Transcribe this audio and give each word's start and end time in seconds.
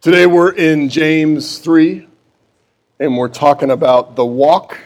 Today 0.00 0.24
we're 0.24 0.52
in 0.52 0.88
James 0.88 1.58
3, 1.58 2.08
and 3.00 3.18
we're 3.18 3.28
talking 3.28 3.70
about 3.70 4.16
the 4.16 4.24
walk. 4.24 4.78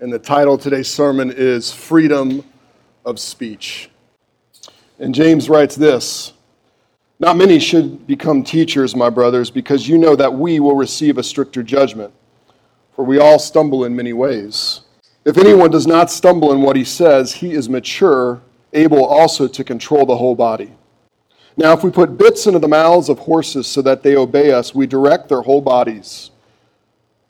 And 0.00 0.12
the 0.12 0.18
title 0.18 0.54
of 0.54 0.60
today's 0.60 0.88
sermon 0.88 1.32
is 1.32 1.72
Freedom 1.72 2.44
of 3.04 3.20
Speech. 3.20 3.88
And 4.98 5.14
James 5.14 5.48
writes 5.48 5.76
this 5.76 6.32
Not 7.20 7.36
many 7.36 7.60
should 7.60 8.04
become 8.08 8.42
teachers, 8.42 8.96
my 8.96 9.10
brothers, 9.10 9.48
because 9.48 9.88
you 9.88 9.96
know 9.96 10.16
that 10.16 10.34
we 10.34 10.58
will 10.58 10.74
receive 10.74 11.18
a 11.18 11.22
stricter 11.22 11.62
judgment, 11.62 12.12
for 12.96 13.04
we 13.04 13.20
all 13.20 13.38
stumble 13.38 13.84
in 13.84 13.94
many 13.94 14.12
ways. 14.12 14.80
If 15.24 15.38
anyone 15.38 15.70
does 15.70 15.86
not 15.86 16.10
stumble 16.10 16.52
in 16.52 16.62
what 16.62 16.74
he 16.74 16.82
says, 16.82 17.32
he 17.32 17.52
is 17.52 17.68
mature, 17.68 18.42
able 18.72 19.04
also 19.04 19.46
to 19.46 19.62
control 19.62 20.04
the 20.04 20.16
whole 20.16 20.34
body. 20.34 20.72
Now, 21.58 21.72
if 21.72 21.82
we 21.82 21.90
put 21.90 22.16
bits 22.16 22.46
into 22.46 22.60
the 22.60 22.68
mouths 22.68 23.08
of 23.08 23.18
horses 23.18 23.66
so 23.66 23.82
that 23.82 24.04
they 24.04 24.14
obey 24.14 24.52
us, 24.52 24.76
we 24.76 24.86
direct 24.86 25.28
their 25.28 25.42
whole 25.42 25.60
bodies. 25.60 26.30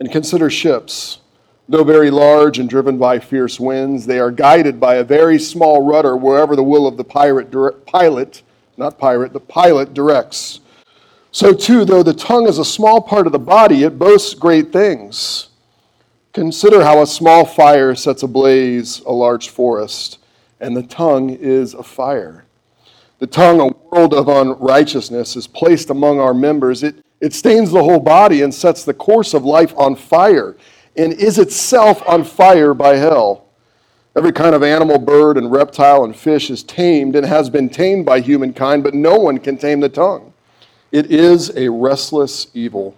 And 0.01 0.13
consider 0.13 0.51
ships. 0.51 1.21
Though 1.67 1.83
very 1.83 2.11
large 2.11 2.59
and 2.59 2.69
driven 2.69 2.99
by 2.99 3.21
fierce 3.21 3.59
winds, 3.59 4.05
they 4.05 4.19
are 4.19 4.31
guided 4.31 4.79
by 4.79 4.97
a 4.97 5.05
very 5.05 5.39
small 5.39 5.83
rudder 5.83 6.15
wherever 6.15 6.55
the 6.57 6.63
will 6.63 6.87
of 6.87 6.99
the 6.99 7.05
pirate, 7.05 7.51
pilot, 7.87 8.43
not 8.77 8.99
pirate, 8.99 9.33
the 9.33 9.41
pilot 9.41 9.95
directs. 9.95 10.61
So, 11.31 11.55
too, 11.55 11.87
though 11.87 12.03
the 12.03 12.13
tongue 12.13 12.47
is 12.49 12.59
a 12.59 12.67
small 12.67 13.01
part 13.01 13.27
of 13.27 13.33
the 13.33 13.39
body, 13.39 13.83
it 13.85 13.99
boasts 13.99 14.35
great 14.35 14.71
things. 14.71 15.49
Consider 16.35 16.85
how 16.85 17.01
a 17.01 17.07
small 17.07 17.47
fire 17.47 17.95
sets 17.95 18.23
ablaze 18.23 19.01
a 19.01 19.13
large 19.13 19.49
forest, 19.49 20.19
and 20.61 20.77
the 20.77 20.83
tongue 20.83 21.31
is 21.31 21.73
a 21.73 21.83
fire. 21.83 22.45
The 23.19 23.27
tongue, 23.27 23.61
a 23.61 23.67
world 23.67 24.15
of 24.15 24.29
unrighteousness, 24.29 25.35
is 25.35 25.49
placed 25.49 25.91
among 25.91 26.21
our 26.21 26.35
members. 26.35 26.85
It, 26.85 27.05
it 27.21 27.35
stains 27.35 27.73
the 27.73 27.83
whole 27.83 27.99
body 27.99 28.43
and 28.43 28.55
sets 28.55 28.85
the 28.85 28.95
course 28.95 29.35
of 29.35 29.45
life 29.45 29.75
on 29.77 29.97
fire, 29.97 30.57
and 30.97 31.13
is 31.13 31.39
itself 31.39 32.01
on 32.09 32.23
fire 32.23 32.75
by 32.75 32.97
hell. 32.97 33.47
Every 34.17 34.33
kind 34.33 34.55
of 34.55 34.63
animal, 34.63 34.99
bird, 34.99 35.37
and 35.37 35.51
reptile 35.51 36.05
and 36.05 36.15
fish 36.15 36.49
is 36.49 36.63
tamed 36.63 37.17
and 37.17 37.27
has 37.27 37.51
been 37.51 37.69
tamed 37.69 38.07
by 38.07 38.21
humankind, 38.21 38.85
but 38.85 38.95
no 38.95 39.17
one 39.17 39.39
can 39.39 39.59
tame 39.59 39.81
the 39.81 39.89
tongue. 39.89 40.33
It 40.93 41.11
is 41.11 41.55
a 41.57 41.69
restless 41.69 42.47
evil, 42.55 42.97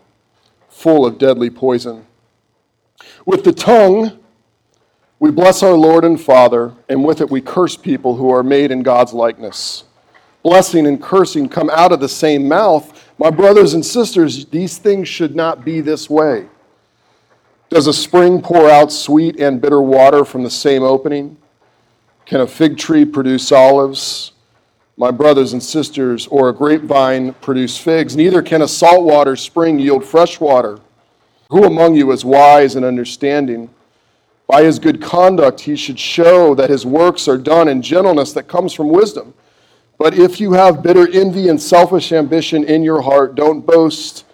full 0.68 1.06
of 1.06 1.18
deadly 1.18 1.50
poison. 1.50 2.06
With 3.24 3.44
the 3.44 3.52
tongue, 3.52 4.18
we 5.18 5.30
bless 5.30 5.62
our 5.62 5.74
Lord 5.74 6.04
and 6.04 6.20
Father, 6.20 6.74
and 6.90 7.04
with 7.04 7.22
it 7.22 7.30
we 7.30 7.40
curse 7.40 7.76
people 7.76 8.16
who 8.16 8.30
are 8.30 8.42
made 8.42 8.70
in 8.70 8.82
God's 8.82 9.14
likeness 9.14 9.84
blessing 10.42 10.86
and 10.86 11.02
cursing 11.02 11.48
come 11.48 11.70
out 11.70 11.92
of 11.92 12.00
the 12.00 12.08
same 12.08 12.48
mouth. 12.48 13.10
My 13.18 13.30
brothers 13.30 13.74
and 13.74 13.84
sisters, 13.84 14.46
these 14.46 14.78
things 14.78 15.08
should 15.08 15.36
not 15.36 15.64
be 15.64 15.80
this 15.80 16.08
way. 16.08 16.46
Does 17.68 17.86
a 17.86 17.92
spring 17.92 18.42
pour 18.42 18.68
out 18.68 18.90
sweet 18.90 19.38
and 19.38 19.60
bitter 19.60 19.80
water 19.80 20.24
from 20.24 20.42
the 20.42 20.50
same 20.50 20.82
opening? 20.82 21.36
Can 22.26 22.40
a 22.40 22.46
fig 22.46 22.78
tree 22.78 23.04
produce 23.04 23.52
olives? 23.52 24.32
My 24.96 25.10
brothers 25.10 25.52
and 25.52 25.62
sisters, 25.62 26.26
or 26.26 26.48
a 26.48 26.54
grapevine 26.54 27.32
produce 27.34 27.78
figs? 27.78 28.16
Neither 28.16 28.42
can 28.42 28.62
a 28.62 28.68
saltwater 28.68 29.34
spring 29.36 29.78
yield 29.78 30.04
fresh 30.04 30.40
water. 30.40 30.78
Who 31.50 31.64
among 31.64 31.94
you 31.94 32.12
is 32.12 32.24
wise 32.24 32.76
and 32.76 32.84
understanding? 32.84 33.70
By 34.46 34.64
his 34.64 34.78
good 34.78 35.00
conduct, 35.00 35.60
he 35.60 35.76
should 35.76 35.98
show 35.98 36.54
that 36.56 36.70
his 36.70 36.84
works 36.84 37.28
are 37.28 37.38
done 37.38 37.68
in 37.68 37.82
gentleness 37.82 38.32
that 38.32 38.48
comes 38.48 38.72
from 38.72 38.88
wisdom. 38.88 39.32
But 40.00 40.14
if 40.14 40.40
you 40.40 40.54
have 40.54 40.82
bitter 40.82 41.06
envy 41.12 41.48
and 41.48 41.60
selfish 41.60 42.10
ambition 42.10 42.64
in 42.64 42.82
your 42.82 43.02
heart, 43.02 43.34
don't 43.34 43.60
boast 43.60 44.24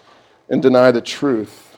and 0.47 0.61
deny 0.61 0.91
the 0.91 1.01
truth. 1.01 1.77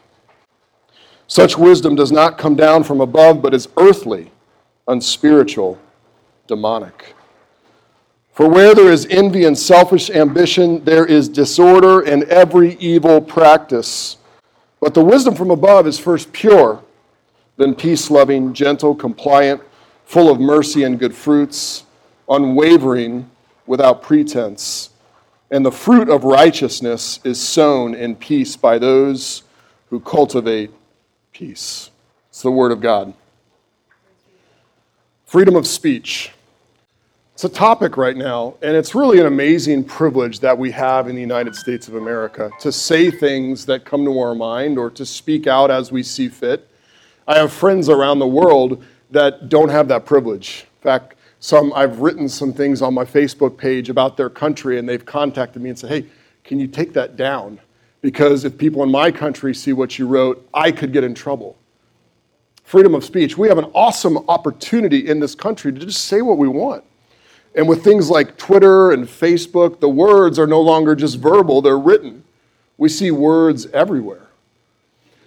Such 1.26 1.58
wisdom 1.58 1.96
does 1.96 2.12
not 2.12 2.38
come 2.38 2.56
down 2.56 2.84
from 2.84 3.02
above, 3.02 3.42
but 3.42 3.56
is 3.56 3.68
earthly, 3.78 4.30
unspiritual, 4.88 5.80
demonic. 6.46 7.16
For 8.32 8.48
where 8.48 8.76
there 8.76 8.92
is 8.92 9.08
envy 9.08 9.46
and 9.46 9.58
selfish 9.58 10.12
ambition, 10.12 10.84
there 10.84 11.08
is 11.08 11.28
disorder 11.28 12.02
and 12.02 12.26
every 12.26 12.76
evil 12.76 13.20
practice. 13.20 14.18
But 14.80 14.94
the 14.94 15.04
wisdom 15.04 15.34
from 15.34 15.50
above 15.50 15.88
is 15.88 15.98
first 15.98 16.32
pure, 16.32 16.84
then 17.58 17.74
peace 17.74 18.12
loving, 18.12 18.54
gentle, 18.54 18.94
compliant, 18.94 19.64
full 20.06 20.30
of 20.30 20.40
mercy 20.40 20.84
and 20.84 21.00
good 21.00 21.16
fruits, 21.16 21.86
unwavering 22.30 23.28
without 23.70 24.02
pretense. 24.02 24.90
And 25.52 25.64
the 25.64 25.72
fruit 25.72 26.10
of 26.10 26.24
righteousness 26.24 27.20
is 27.24 27.40
sown 27.40 27.94
in 27.94 28.16
peace 28.16 28.58
by 28.58 28.80
those 28.80 29.44
who 29.92 30.00
cultivate 30.00 30.72
peace. 31.32 31.92
It's 32.30 32.42
the 32.42 32.50
Word 32.50 32.72
of 32.72 32.82
God. 32.82 33.14
Freedom 35.26 35.56
of 35.56 35.68
speech. 35.68 36.32
It's 37.36 37.44
a 37.44 37.50
topic 37.50 37.96
right 37.96 38.18
now, 38.18 38.56
and 38.64 38.76
it's 38.76 38.96
really 38.96 39.20
an 39.20 39.28
amazing 39.28 39.84
privilege 39.84 40.40
that 40.40 40.58
we 40.58 40.72
have 40.72 41.08
in 41.08 41.14
the 41.14 41.22
United 41.22 41.56
States 41.56 41.88
of 41.88 41.94
America 41.94 42.50
to 42.62 42.72
say 42.72 43.12
things 43.12 43.68
that 43.68 43.86
come 43.86 44.04
to 44.04 44.20
our 44.20 44.34
mind 44.34 44.80
or 44.80 44.90
to 44.90 45.06
speak 45.06 45.46
out 45.46 45.70
as 45.70 45.92
we 45.92 46.02
see 46.02 46.28
fit. 46.28 46.68
I 47.28 47.38
have 47.38 47.54
friends 47.54 47.88
around 47.88 48.18
the 48.18 48.28
world 48.28 48.84
that 49.12 49.48
don't 49.48 49.70
have 49.70 49.88
that 49.90 50.08
privilege. 50.08 50.66
In 50.80 50.82
fact, 50.82 51.16
some 51.40 51.72
I've 51.74 52.00
written 52.00 52.28
some 52.28 52.54
things 52.54 52.82
on 52.82 52.94
my 52.94 53.06
Facebook 53.06 53.58
page 53.58 53.90
about 53.90 54.18
their 54.18 54.30
country, 54.30 54.78
and 54.78 54.88
they've 54.88 55.06
contacted 55.06 55.62
me 55.62 55.70
and 55.70 55.80
said, 55.80 55.90
"Hey, 55.90 56.06
can 56.44 56.60
you 56.60 56.68
take 56.68 56.94
that 56.94 57.16
down? 57.16 57.60
Because 58.02 58.46
if 58.46 58.58
people 58.58 58.84
in 58.84 58.92
my 58.92 59.12
country 59.12 59.54
see 59.54 59.74
what 59.74 60.00
you 60.00 60.08
wrote, 60.08 60.48
I 60.54 60.72
could 60.72 60.94
get 60.94 61.04
in 61.04 61.14
trouble." 61.14 61.58
Freedom 62.64 62.94
of 62.94 63.04
speech. 63.04 63.38
We 63.38 63.48
have 63.48 63.58
an 63.58 63.72
awesome 63.74 64.18
opportunity 64.30 65.08
in 65.08 65.20
this 65.20 65.34
country 65.34 65.74
to 65.74 65.80
just 65.80 66.06
say 66.06 66.22
what 66.22 66.38
we 66.38 66.48
want. 66.48 66.84
And 67.56 67.68
with 67.68 67.84
things 67.84 68.10
like 68.10 68.38
Twitter 68.38 68.92
and 68.92 69.08
Facebook, 69.08 69.80
the 69.80 69.90
words 69.90 70.38
are 70.38 70.46
no 70.48 70.62
longer 70.62 70.96
just 70.96 71.18
verbal, 71.18 71.62
they're 71.62 71.80
written. 71.80 72.24
We 72.78 72.90
see 72.90 73.12
words 73.12 73.66
everywhere. 73.74 74.28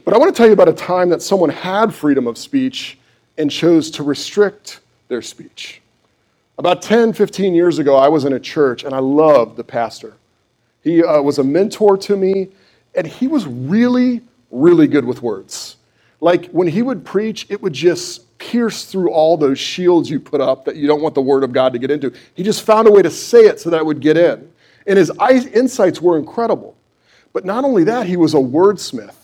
But 0.05 0.15
I 0.15 0.19
want 0.19 0.35
to 0.35 0.37
tell 0.37 0.47
you 0.47 0.53
about 0.53 0.69
a 0.69 0.73
time 0.73 1.11
that 1.11 1.21
someone 1.21 1.51
had 1.51 1.93
freedom 1.93 2.27
of 2.27 2.39
speech 2.39 2.99
and 3.37 3.51
chose 3.51 3.91
to 3.93 4.03
restrict 4.03 4.81
their 5.09 5.21
speech. 5.21 5.82
About 6.59 6.83
10, 6.83 7.15
15 7.15 7.55
years 7.55 7.79
ago, 7.79 7.97
I 7.97 8.09
was 8.09 8.25
in 8.25 8.35
a 8.35 8.41
church 8.41 8.85
and 8.85 8.95
I 8.95 8.99
loved 8.99 9.57
the 9.57 9.65
pastor. 9.65 10.15
He 10.83 11.03
uh, 11.03 11.23
was 11.23 11.39
a 11.39 11.45
mentor 11.45 11.97
to 11.97 12.17
me, 12.17 12.49
and 12.95 13.07
he 13.07 13.29
was 13.29 13.47
really, 13.47 14.21
really 14.51 14.87
good 14.87 15.05
with 15.05 15.23
words. 15.23 15.77
Like 16.21 16.51
when 16.51 16.69
he 16.69 16.83
would 16.83 17.05
preach, 17.05 17.47
it 17.49 17.63
would 17.63 17.73
just 17.73 18.39
pierce 18.39 18.85
through 18.85 19.11
all 19.11 19.37
those 19.37 19.59
shields 19.59 20.11
you 20.11 20.21
put 20.21 20.41
up 20.41 20.65
that 20.65 20.77
you 20.77 20.87
don't 20.87 21.01
want 21.01 21.15
the 21.15 21.23
Word 21.23 21.45
of 21.45 21.53
God 21.53 21.73
to 21.73 21.79
get 21.79 21.91
into. 21.91 22.13
He 22.35 22.43
just 22.43 22.63
found 22.63 22.89
a 22.89 22.91
way 22.91 23.03
to 23.03 23.11
say 23.11 23.47
it 23.47 23.61
so 23.61 23.71
that 23.71 23.79
it 23.79 23.87
would 23.87 24.01
get 24.01 24.17
in. 24.17 24.53
And 24.87 24.99
his 24.99 25.11
insights 25.21 26.03
were 26.03 26.19
incredible. 26.19 26.77
But 27.33 27.45
not 27.45 27.65
only 27.65 27.85
that, 27.85 28.07
he 28.07 28.17
was 28.17 28.35
a 28.35 28.39
wordsmith. 28.39 29.15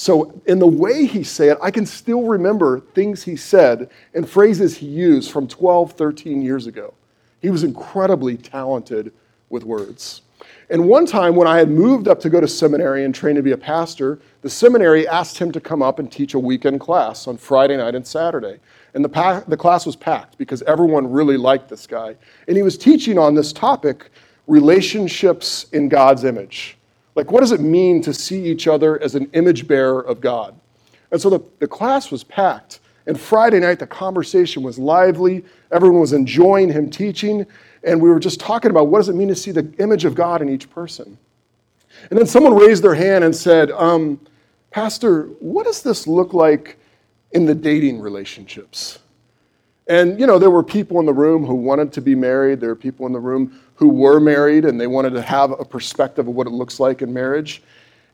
So, 0.00 0.40
in 0.46 0.60
the 0.60 0.66
way 0.66 1.06
he 1.06 1.24
said 1.24 1.48
it, 1.48 1.58
I 1.60 1.72
can 1.72 1.84
still 1.84 2.22
remember 2.22 2.78
things 2.78 3.24
he 3.24 3.34
said 3.34 3.90
and 4.14 4.30
phrases 4.30 4.76
he 4.76 4.86
used 4.86 5.32
from 5.32 5.48
12, 5.48 5.90
13 5.94 6.40
years 6.40 6.68
ago. 6.68 6.94
He 7.42 7.50
was 7.50 7.64
incredibly 7.64 8.36
talented 8.36 9.12
with 9.50 9.64
words. 9.64 10.22
And 10.70 10.86
one 10.86 11.04
time 11.04 11.34
when 11.34 11.48
I 11.48 11.58
had 11.58 11.68
moved 11.68 12.06
up 12.06 12.20
to 12.20 12.30
go 12.30 12.40
to 12.40 12.46
seminary 12.46 13.04
and 13.04 13.12
train 13.12 13.34
to 13.34 13.42
be 13.42 13.50
a 13.50 13.58
pastor, 13.58 14.20
the 14.42 14.48
seminary 14.48 15.08
asked 15.08 15.36
him 15.36 15.50
to 15.50 15.60
come 15.60 15.82
up 15.82 15.98
and 15.98 16.12
teach 16.12 16.34
a 16.34 16.38
weekend 16.38 16.78
class 16.78 17.26
on 17.26 17.36
Friday 17.36 17.76
night 17.76 17.96
and 17.96 18.06
Saturday. 18.06 18.60
And 18.94 19.04
the, 19.04 19.08
pa- 19.08 19.42
the 19.48 19.56
class 19.56 19.84
was 19.84 19.96
packed 19.96 20.38
because 20.38 20.62
everyone 20.62 21.10
really 21.10 21.36
liked 21.36 21.68
this 21.68 21.88
guy. 21.88 22.14
And 22.46 22.56
he 22.56 22.62
was 22.62 22.78
teaching 22.78 23.18
on 23.18 23.34
this 23.34 23.52
topic 23.52 24.12
relationships 24.46 25.66
in 25.72 25.88
God's 25.88 26.22
image. 26.22 26.77
Like, 27.18 27.32
what 27.32 27.40
does 27.40 27.50
it 27.50 27.60
mean 27.60 28.00
to 28.02 28.14
see 28.14 28.44
each 28.44 28.68
other 28.68 29.02
as 29.02 29.16
an 29.16 29.28
image 29.32 29.66
bearer 29.66 30.00
of 30.02 30.20
God? 30.20 30.54
And 31.10 31.20
so 31.20 31.28
the, 31.28 31.40
the 31.58 31.66
class 31.66 32.12
was 32.12 32.22
packed. 32.22 32.78
And 33.08 33.18
Friday 33.18 33.58
night, 33.58 33.80
the 33.80 33.88
conversation 33.88 34.62
was 34.62 34.78
lively. 34.78 35.44
Everyone 35.72 35.98
was 35.98 36.12
enjoying 36.12 36.70
him 36.70 36.88
teaching. 36.88 37.44
And 37.82 38.00
we 38.00 38.08
were 38.08 38.20
just 38.20 38.38
talking 38.38 38.70
about 38.70 38.86
what 38.86 39.00
does 39.00 39.08
it 39.08 39.16
mean 39.16 39.26
to 39.26 39.34
see 39.34 39.50
the 39.50 39.68
image 39.80 40.04
of 40.04 40.14
God 40.14 40.42
in 40.42 40.48
each 40.48 40.70
person. 40.70 41.18
And 42.08 42.16
then 42.16 42.26
someone 42.28 42.54
raised 42.54 42.84
their 42.84 42.94
hand 42.94 43.24
and 43.24 43.34
said, 43.34 43.72
um, 43.72 44.20
Pastor, 44.70 45.24
what 45.40 45.66
does 45.66 45.82
this 45.82 46.06
look 46.06 46.34
like 46.34 46.78
in 47.32 47.46
the 47.46 47.54
dating 47.56 47.98
relationships? 47.98 49.00
And, 49.88 50.20
you 50.20 50.26
know, 50.26 50.38
there 50.38 50.50
were 50.50 50.62
people 50.62 51.00
in 51.00 51.06
the 51.06 51.14
room 51.14 51.46
who 51.46 51.54
wanted 51.54 51.92
to 51.94 52.02
be 52.02 52.14
married. 52.14 52.60
There 52.60 52.68
were 52.68 52.76
people 52.76 53.06
in 53.06 53.12
the 53.12 53.20
room 53.20 53.58
who 53.74 53.88
were 53.88 54.20
married 54.20 54.66
and 54.66 54.78
they 54.78 54.86
wanted 54.86 55.10
to 55.14 55.22
have 55.22 55.52
a 55.52 55.64
perspective 55.64 56.28
of 56.28 56.34
what 56.34 56.46
it 56.46 56.52
looks 56.52 56.78
like 56.78 57.00
in 57.00 57.12
marriage. 57.12 57.62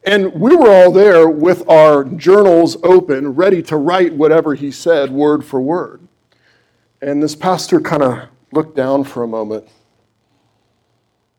And 0.07 0.33
we 0.35 0.55
were 0.55 0.71
all 0.71 0.93
there 0.93 1.29
with 1.29 1.69
our 1.69 2.05
journals 2.05 2.77
open, 2.85 3.35
ready 3.35 3.63
to 3.65 3.77
write 3.77 4.13
whatever 4.13 4.55
he 4.55 4.71
said 4.71 5.11
word 5.11 5.45
for 5.45 5.61
word. 5.61 6.07
And 7.01 7.23
this 7.23 7.35
pastor 7.35 7.81
kind 7.81 8.03
of 8.03 8.29
looked 8.53 8.77
down 8.77 9.03
for 9.05 9.25
a 9.25 9.29
moment. 9.29 9.67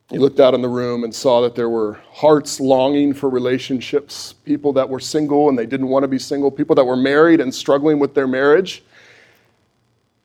He 0.10 0.18
looked 0.18 0.40
out 0.40 0.54
in 0.54 0.62
the 0.62 0.70
room 0.70 1.04
and 1.04 1.16
saw 1.16 1.42
that 1.42 1.56
there 1.56 1.70
were 1.70 2.00
hearts 2.12 2.60
longing 2.60 3.14
for 3.14 3.30
relationships, 3.30 4.34
people 4.34 4.74
that 4.74 4.88
were 4.88 5.00
single 5.00 5.50
and 5.50 5.58
they 5.58 5.66
didn't 5.66 5.88
want 5.88 6.04
to 6.04 6.08
be 6.08 6.20
single, 6.20 6.52
people 6.52 6.76
that 6.76 6.86
were 6.86 6.98
married 6.98 7.42
and 7.42 7.54
struggling 7.54 8.00
with 8.00 8.14
their 8.14 8.28
marriage. 8.28 8.84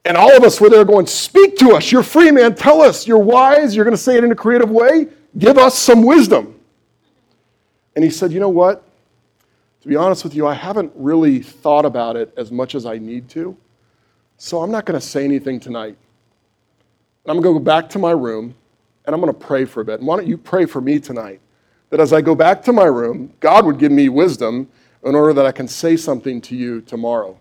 And 0.05 0.17
all 0.17 0.35
of 0.35 0.43
us 0.45 0.61
were 0.61 0.71
there 0.71 0.85
going, 0.85 1.07
Speak 1.07 1.57
to 1.59 1.73
us. 1.73 1.93
You're 1.93 2.03
free, 2.03 2.31
man. 2.31 2.55
Tell 2.55 2.81
us. 2.81 3.07
You're 3.07 3.19
wise. 3.19 3.77
You're 3.77 3.85
going 3.85 3.97
to 3.97 4.03
say 4.03 4.17
it 4.17 4.25
in 4.25 4.33
a 4.33 4.37
creative 4.37 4.71
way. 4.71 5.09
Give 5.39 5.59
us 5.59 5.79
some 5.79 6.03
wisdom. 6.03 6.59
And 7.95 8.05
he 8.05 8.11
said, 8.11 8.33
You 8.33 8.41
know 8.41 8.49
what? 8.49 8.85
To 9.83 9.89
be 9.89 9.97
honest 9.97 10.25
with 10.25 10.35
you, 10.35 10.47
I 10.47 10.55
haven't 10.55 10.93
really 10.95 11.41
thought 11.41 11.85
about 11.85 12.17
it 12.17 12.33
as 12.37 12.53
much 12.53 12.75
as 12.75 12.85
I 12.85 12.99
need 12.99 13.29
to. 13.31 13.57
So 14.37 14.63
I'm 14.63 14.71
not 14.71 14.85
going 14.85 14.99
to 14.99 15.07
say 15.07 15.25
anything 15.25 15.59
tonight. 15.61 15.97
And 17.25 17.31
I'm 17.31 17.41
going 17.41 17.55
to 17.55 17.61
go 17.61 17.65
back 17.65 17.89
to 17.91 17.99
my 17.99 18.13
room 18.13 18.55
and 19.05 19.15
I'm 19.15 19.21
going 19.21 19.33
to 19.33 19.39
pray 19.39 19.65
for 19.65 19.81
a 19.81 19.85
bit. 19.85 20.01
And 20.01 20.07
why 20.07 20.17
don't 20.17 20.27
you 20.27 20.39
pray 20.39 20.67
for 20.67 20.81
me 20.81 20.99
tonight? 20.99 21.41
That 21.91 22.01
as 22.01 22.13
I 22.13 22.21
go 22.21 22.35
back 22.35 22.63
to 22.65 22.73
my 22.73 22.85
room, 22.85 23.33
God 23.41 23.67
would 23.67 23.79
give 23.79 23.93
me 23.93 24.09
wisdom 24.09 24.69
in 25.03 25.15
order 25.15 25.33
that 25.33 25.47
I 25.47 25.53
can 25.53 25.67
say 25.67 25.97
something 25.97 26.41
to 26.43 26.57
you 26.57 26.81
tomorrow. 26.83 27.39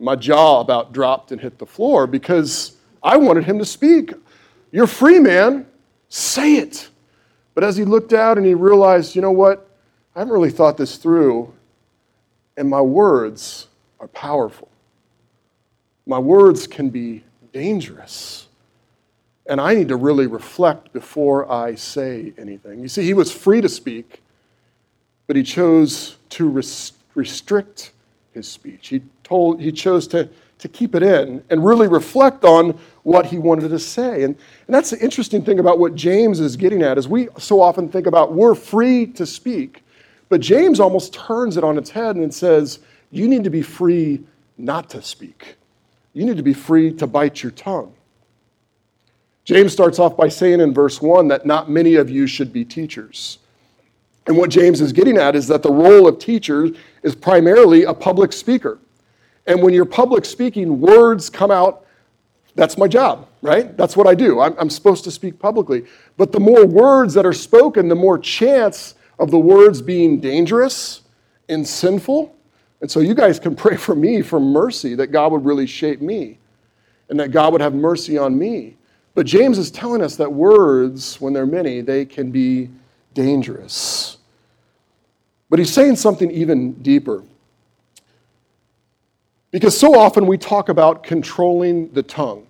My 0.00 0.16
jaw 0.16 0.60
about 0.60 0.92
dropped 0.92 1.30
and 1.30 1.40
hit 1.40 1.58
the 1.58 1.66
floor 1.66 2.06
because 2.06 2.76
I 3.02 3.18
wanted 3.18 3.44
him 3.44 3.58
to 3.58 3.64
speak. 3.66 4.12
You're 4.72 4.86
free, 4.86 5.20
man. 5.20 5.66
Say 6.08 6.54
it. 6.54 6.88
But 7.54 7.64
as 7.64 7.76
he 7.76 7.84
looked 7.84 8.12
out 8.14 8.38
and 8.38 8.46
he 8.46 8.54
realized, 8.54 9.14
you 9.14 9.20
know 9.20 9.30
what? 9.30 9.68
I 10.16 10.20
haven't 10.20 10.32
really 10.32 10.50
thought 10.50 10.76
this 10.76 10.96
through, 10.96 11.52
and 12.56 12.68
my 12.68 12.80
words 12.80 13.68
are 14.00 14.08
powerful. 14.08 14.68
My 16.06 16.18
words 16.18 16.66
can 16.66 16.90
be 16.90 17.22
dangerous. 17.52 18.48
And 19.46 19.60
I 19.60 19.74
need 19.74 19.88
to 19.88 19.96
really 19.96 20.26
reflect 20.26 20.92
before 20.92 21.50
I 21.50 21.74
say 21.74 22.32
anything. 22.38 22.80
You 22.80 22.88
see, 22.88 23.04
he 23.04 23.14
was 23.14 23.32
free 23.32 23.60
to 23.60 23.68
speak, 23.68 24.22
but 25.26 25.36
he 25.36 25.42
chose 25.42 26.16
to 26.30 26.48
res- 26.48 26.92
restrict 27.14 27.92
his 28.32 28.48
speech. 28.48 28.88
He, 28.88 29.02
told, 29.30 29.60
he 29.60 29.70
chose 29.70 30.08
to, 30.08 30.28
to 30.58 30.68
keep 30.68 30.94
it 30.94 31.04
in 31.04 31.42
and 31.48 31.64
really 31.64 31.86
reflect 31.86 32.44
on 32.44 32.78
what 33.04 33.24
he 33.24 33.38
wanted 33.38 33.68
to 33.68 33.78
say. 33.78 34.24
And, 34.24 34.36
and 34.66 34.74
that's 34.74 34.90
the 34.90 34.98
interesting 34.98 35.42
thing 35.42 35.60
about 35.60 35.78
what 35.78 35.94
James 35.94 36.40
is 36.40 36.56
getting 36.56 36.82
at 36.82 36.98
is 36.98 37.06
we 37.06 37.28
so 37.38 37.62
often 37.62 37.88
think 37.88 38.08
about 38.08 38.34
we're 38.34 38.56
free 38.56 39.06
to 39.06 39.24
speak, 39.24 39.84
but 40.28 40.40
James 40.40 40.80
almost 40.80 41.14
turns 41.14 41.56
it 41.56 41.62
on 41.62 41.78
its 41.78 41.90
head 41.90 42.16
and 42.16 42.34
says, 42.34 42.80
you 43.12 43.28
need 43.28 43.44
to 43.44 43.50
be 43.50 43.62
free 43.62 44.20
not 44.58 44.90
to 44.90 45.00
speak. 45.00 45.54
You 46.12 46.24
need 46.26 46.36
to 46.36 46.42
be 46.42 46.52
free 46.52 46.92
to 46.94 47.06
bite 47.06 47.40
your 47.40 47.52
tongue. 47.52 47.94
James 49.44 49.72
starts 49.72 50.00
off 50.00 50.16
by 50.16 50.28
saying 50.28 50.60
in 50.60 50.74
verse 50.74 51.00
1 51.00 51.28
that 51.28 51.46
not 51.46 51.70
many 51.70 51.94
of 51.94 52.10
you 52.10 52.26
should 52.26 52.52
be 52.52 52.64
teachers. 52.64 53.38
And 54.26 54.36
what 54.36 54.50
James 54.50 54.80
is 54.80 54.92
getting 54.92 55.16
at 55.16 55.36
is 55.36 55.46
that 55.46 55.62
the 55.62 55.72
role 55.72 56.08
of 56.08 56.18
teachers 56.18 56.76
is 57.04 57.14
primarily 57.14 57.84
a 57.84 57.94
public 57.94 58.32
speaker. 58.32 58.78
And 59.46 59.62
when 59.62 59.74
you're 59.74 59.84
public 59.84 60.24
speaking, 60.24 60.80
words 60.80 61.30
come 61.30 61.50
out. 61.50 61.86
That's 62.54 62.76
my 62.76 62.88
job, 62.88 63.28
right? 63.42 63.76
That's 63.76 63.96
what 63.96 64.06
I 64.06 64.14
do. 64.14 64.40
I'm, 64.40 64.54
I'm 64.58 64.70
supposed 64.70 65.04
to 65.04 65.10
speak 65.10 65.38
publicly. 65.38 65.84
But 66.16 66.32
the 66.32 66.40
more 66.40 66.66
words 66.66 67.14
that 67.14 67.24
are 67.24 67.32
spoken, 67.32 67.88
the 67.88 67.94
more 67.94 68.18
chance 68.18 68.94
of 69.18 69.30
the 69.30 69.38
words 69.38 69.80
being 69.80 70.20
dangerous 70.20 71.02
and 71.48 71.66
sinful. 71.66 72.34
And 72.80 72.90
so 72.90 73.00
you 73.00 73.14
guys 73.14 73.38
can 73.38 73.54
pray 73.64 73.76
for 73.76 73.94
me 73.94 74.22
for 74.22 74.40
mercy 74.40 74.94
that 74.96 75.08
God 75.08 75.32
would 75.32 75.44
really 75.44 75.66
shape 75.66 76.00
me 76.00 76.38
and 77.08 77.18
that 77.20 77.30
God 77.30 77.52
would 77.52 77.60
have 77.60 77.74
mercy 77.74 78.16
on 78.16 78.38
me. 78.38 78.76
But 79.14 79.26
James 79.26 79.58
is 79.58 79.70
telling 79.70 80.02
us 80.02 80.16
that 80.16 80.32
words, 80.32 81.20
when 81.20 81.32
they're 81.32 81.46
many, 81.46 81.80
they 81.80 82.04
can 82.04 82.30
be 82.30 82.70
dangerous. 83.12 84.18
But 85.50 85.58
he's 85.58 85.72
saying 85.72 85.96
something 85.96 86.30
even 86.30 86.74
deeper. 86.74 87.24
Because 89.50 89.78
so 89.78 89.98
often 89.98 90.26
we 90.26 90.38
talk 90.38 90.68
about 90.68 91.02
controlling 91.02 91.92
the 91.92 92.02
tongue, 92.02 92.46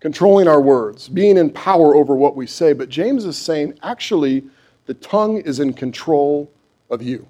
controlling 0.00 0.48
our 0.48 0.60
words, 0.60 1.08
being 1.08 1.36
in 1.36 1.50
power 1.50 1.94
over 1.94 2.14
what 2.14 2.36
we 2.36 2.46
say. 2.46 2.72
But 2.72 2.88
James 2.88 3.24
is 3.24 3.36
saying, 3.36 3.78
actually, 3.82 4.44
the 4.86 4.94
tongue 4.94 5.38
is 5.38 5.60
in 5.60 5.74
control 5.74 6.50
of 6.88 7.02
you. 7.02 7.26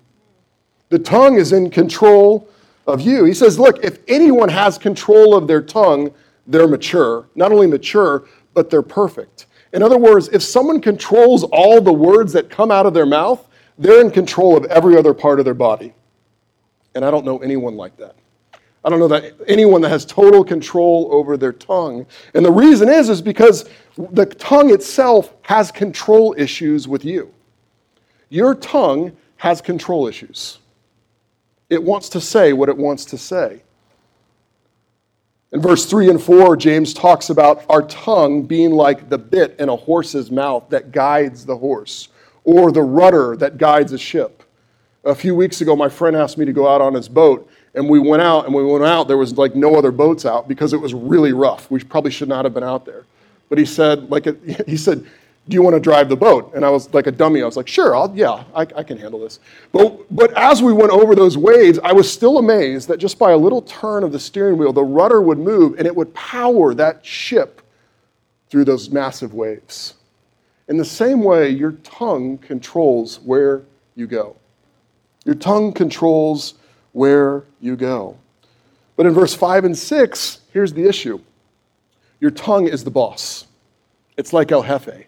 The 0.89 0.99
tongue 0.99 1.37
is 1.37 1.53
in 1.53 1.71
control 1.71 2.49
of 2.87 3.01
you. 3.01 3.25
He 3.25 3.35
says, 3.35 3.59
look, 3.59 3.85
if 3.85 3.99
anyone 4.09 4.49
has 4.49 4.79
control 4.79 5.35
of 5.37 5.47
their 5.47 5.63
tongue, 5.63 6.13
they're 6.47 6.69
mature. 6.69 7.29
Not 7.35 7.53
only 7.53 7.67
mature, 7.67 8.25
but 8.55 8.71
they're 8.71 8.83
perfect. 8.83 9.47
In 9.73 9.83
other 9.83 9.99
words, 9.99 10.29
if 10.29 10.43
someone 10.43 10.81
controls 10.81 11.45
all 11.45 11.81
the 11.81 11.93
words 11.93 12.33
that 12.33 12.51
come 12.51 12.71
out 12.71 12.87
of 12.87 12.95
their 12.95 13.07
mouth, 13.07 13.47
they're 13.79 14.01
in 14.01 14.11
control 14.11 14.57
of 14.57 14.65
every 14.67 14.97
other 14.97 15.15
part 15.15 15.39
of 15.39 15.45
their 15.45 15.55
body. 15.55 15.93
And 16.95 17.05
I 17.05 17.11
don't 17.11 17.25
know 17.25 17.39
anyone 17.39 17.77
like 17.77 17.97
that. 17.99 18.17
I 18.85 18.89
don't 18.89 18.99
know 18.99 19.09
that 19.09 19.35
anyone 19.47 19.83
that 19.83 19.91
has 19.91 20.07
total 20.07 20.43
control 20.43 21.09
over 21.13 21.37
their 21.37 21.53
tongue. 21.53 22.07
And 22.35 22.45
the 22.45 22.51
reason 22.51 22.89
is 22.89 23.11
is 23.11 23.21
because 23.21 23.69
the 23.97 24.27
tongue 24.27 24.71
itself 24.71 25.35
has 25.43 25.71
control 25.71 26.35
issues 26.39 26.89
with 26.89 27.05
you. 27.05 27.33
Your 28.31 28.55
tongue 28.55 29.17
has 29.37 29.61
control 29.61 30.07
issues. 30.07 30.59
It 31.69 31.83
wants 31.83 32.09
to 32.11 32.21
say 32.21 32.53
what 32.53 32.69
it 32.69 32.77
wants 32.77 33.05
to 33.07 33.19
say. 33.19 33.63
In 35.53 35.61
verse 35.61 35.85
3 35.85 36.11
and 36.11 36.23
4, 36.23 36.57
James 36.57 36.95
talks 36.95 37.29
about 37.29 37.65
our 37.69 37.83
tongue 37.83 38.43
being 38.43 38.71
like 38.71 39.09
the 39.09 39.19
bit 39.19 39.57
in 39.59 39.69
a 39.69 39.75
horse's 39.75 40.31
mouth 40.31 40.69
that 40.71 40.93
guides 40.93 41.45
the 41.45 41.57
horse, 41.57 42.09
or 42.45 42.71
the 42.71 42.83
rudder 42.83 43.37
that 43.37 43.59
guides 43.59 43.93
a 43.93 43.99
ship. 43.99 44.45
A 45.05 45.15
few 45.15 45.35
weeks 45.35 45.61
ago, 45.61 45.75
my 45.75 45.89
friend 45.89 46.17
asked 46.17 46.39
me 46.39 46.45
to 46.45 46.53
go 46.53 46.69
out 46.69 46.81
on 46.81 46.95
his 46.95 47.09
boat, 47.09 47.51
and 47.75 47.89
we 47.89 47.99
went 47.99 48.23
out, 48.23 48.47
and 48.47 48.55
we 48.55 48.65
went 48.65 48.85
out, 48.85 49.07
there 49.07 49.17
was 49.17 49.39
like 49.39 49.55
no 49.55 49.77
other 49.77 49.93
boats 49.93 50.27
out 50.27 50.49
because 50.49 50.73
it 50.73 50.81
was 50.81 50.93
really 50.93 51.33
rough. 51.33 51.71
We 51.71 51.83
probably 51.83 52.11
should 52.11 52.29
not 52.29 52.45
have 52.45 52.55
been 52.55 52.65
out 52.65 52.85
there. 52.85 53.05
But 53.49 53.59
he 53.59 53.65
said, 53.65 54.11
like, 54.11 54.27
he 54.67 54.77
said, 54.77 55.05
do 55.49 55.55
you 55.55 55.63
want 55.63 55.75
to 55.75 55.81
drive 55.81 56.09
the 56.09 56.17
boat? 56.17 56.53
And 56.55 56.65
I 56.65 56.71
was 56.71 56.93
like 56.95 57.07
a 57.07 57.11
dummy. 57.11 57.43
I 57.43 57.47
was 57.47 57.57
like, 57.57 57.67
sure, 57.67 57.97
I'll, 57.97 58.15
yeah, 58.15 58.45
I, 58.55 58.63
I 58.63 58.83
can 58.83 58.97
handle 58.99 59.19
this. 59.19 59.41
But, 59.73 60.15
but 60.15 60.33
as 60.37 60.63
we 60.63 60.73
went 60.73 60.93
over 60.93 61.15
those 61.15 61.37
waves, 61.37 61.79
I 61.83 61.93
was 61.93 62.11
still 62.11 62.39
amazed 62.39 62.89
that 62.89 62.99
just 62.99 63.19
by 63.19 63.33
a 63.33 63.37
little 63.37 63.63
turn 63.63 64.05
of 64.05 64.13
the 64.13 64.21
steering 64.21 64.59
wheel, 64.59 64.73
the 64.73 64.85
rudder 64.85 65.21
would 65.21 65.39
move 65.39 65.79
and 65.79 65.87
it 65.87 65.95
would 65.95 66.15
power 66.15 66.73
that 66.75 67.05
ship 67.05 67.63
through 68.49 68.65
those 68.65 68.91
massive 68.91 69.35
waves. 69.35 69.95
In 70.69 70.77
the 70.77 70.85
same 70.85 71.25
way, 71.25 71.51
your 71.51 71.73
tongue 71.83 72.39
controls 72.39 73.19
where 73.21 73.63
you 73.97 74.07
go. 74.07 74.37
Your 75.25 75.35
tongue 75.35 75.73
controls 75.73 76.55
where 76.93 77.45
you 77.61 77.77
go. 77.77 78.17
But 78.97 79.07
in 79.07 79.15
verse 79.15 79.35
5 79.35 79.65
and 79.65 79.77
6, 79.77 80.41
here's 80.53 80.73
the 80.73 80.85
issue 80.85 81.21
your 82.21 82.31
tongue 82.31 82.69
is 82.69 82.85
the 82.85 82.91
boss. 82.91 83.47
It's 84.17 84.33
like 84.33 84.53
El 84.53 84.63
Jefe 84.63 85.07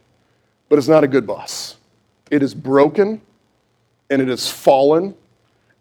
but 0.72 0.78
it's 0.78 0.88
not 0.88 1.04
a 1.04 1.06
good 1.06 1.26
boss. 1.26 1.76
It 2.30 2.42
is 2.42 2.54
broken, 2.54 3.20
and 4.08 4.22
it 4.22 4.30
is 4.30 4.48
fallen, 4.48 5.14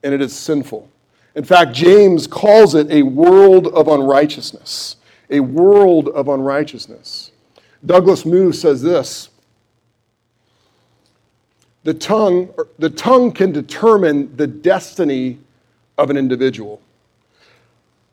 and 0.04 0.14
it 0.14 0.20
is 0.20 0.38
sinful. 0.38 0.90
In 1.34 1.46
fact, 1.46 1.72
James 1.72 2.28
calls 2.28 2.76
it 2.76 2.92
a 2.92 3.02
world 3.02 3.68
of 3.68 3.88
unrighteousness. 3.88 4.98
A 5.30 5.40
world 5.40 6.10
of 6.10 6.28
unrighteousness. 6.28 7.32
Douglas 7.86 8.26
Moo 8.26 8.52
says 8.52 8.82
this 8.82 9.30
the 11.86 11.94
tongue, 11.94 12.54
er, 12.60 12.68
the 12.78 12.90
tongue 12.90 13.32
can 13.32 13.54
determine 13.54 14.36
the 14.36 14.46
destiny 14.46 15.40
of 15.98 16.10
an 16.10 16.18
individual. 16.18 16.82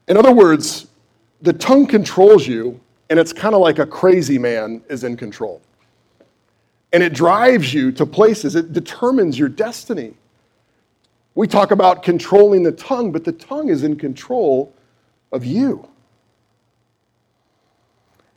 In 0.09 0.17
other 0.17 0.33
words, 0.33 0.89
the 1.43 1.53
tongue 1.53 1.87
controls 1.87 2.47
you, 2.47 2.81
and 3.11 3.19
it's 3.19 3.33
kind 3.33 3.55
of 3.55 3.61
like 3.61 3.79
a 3.79 3.87
crazy 3.87 4.39
man 4.39 4.83
is 4.89 5.05
in 5.05 5.17
control 5.17 5.61
and 6.93 7.03
it 7.03 7.13
drives 7.13 7.75
you 7.75 7.93
to 7.93 8.07
places, 8.07 8.57
it 8.57 8.73
determines 8.73 9.39
your 9.39 9.49
destiny. 9.49 10.15
We 11.35 11.47
talk 11.47 11.71
about 11.71 12.03
controlling 12.03 12.63
the 12.63 12.73
tongue, 12.73 13.13
but 13.13 13.25
the 13.25 13.33
tongue 13.33 13.69
is 13.69 13.85
in 13.85 13.97
control 13.97 14.73
of 15.31 15.45
you. 15.45 15.87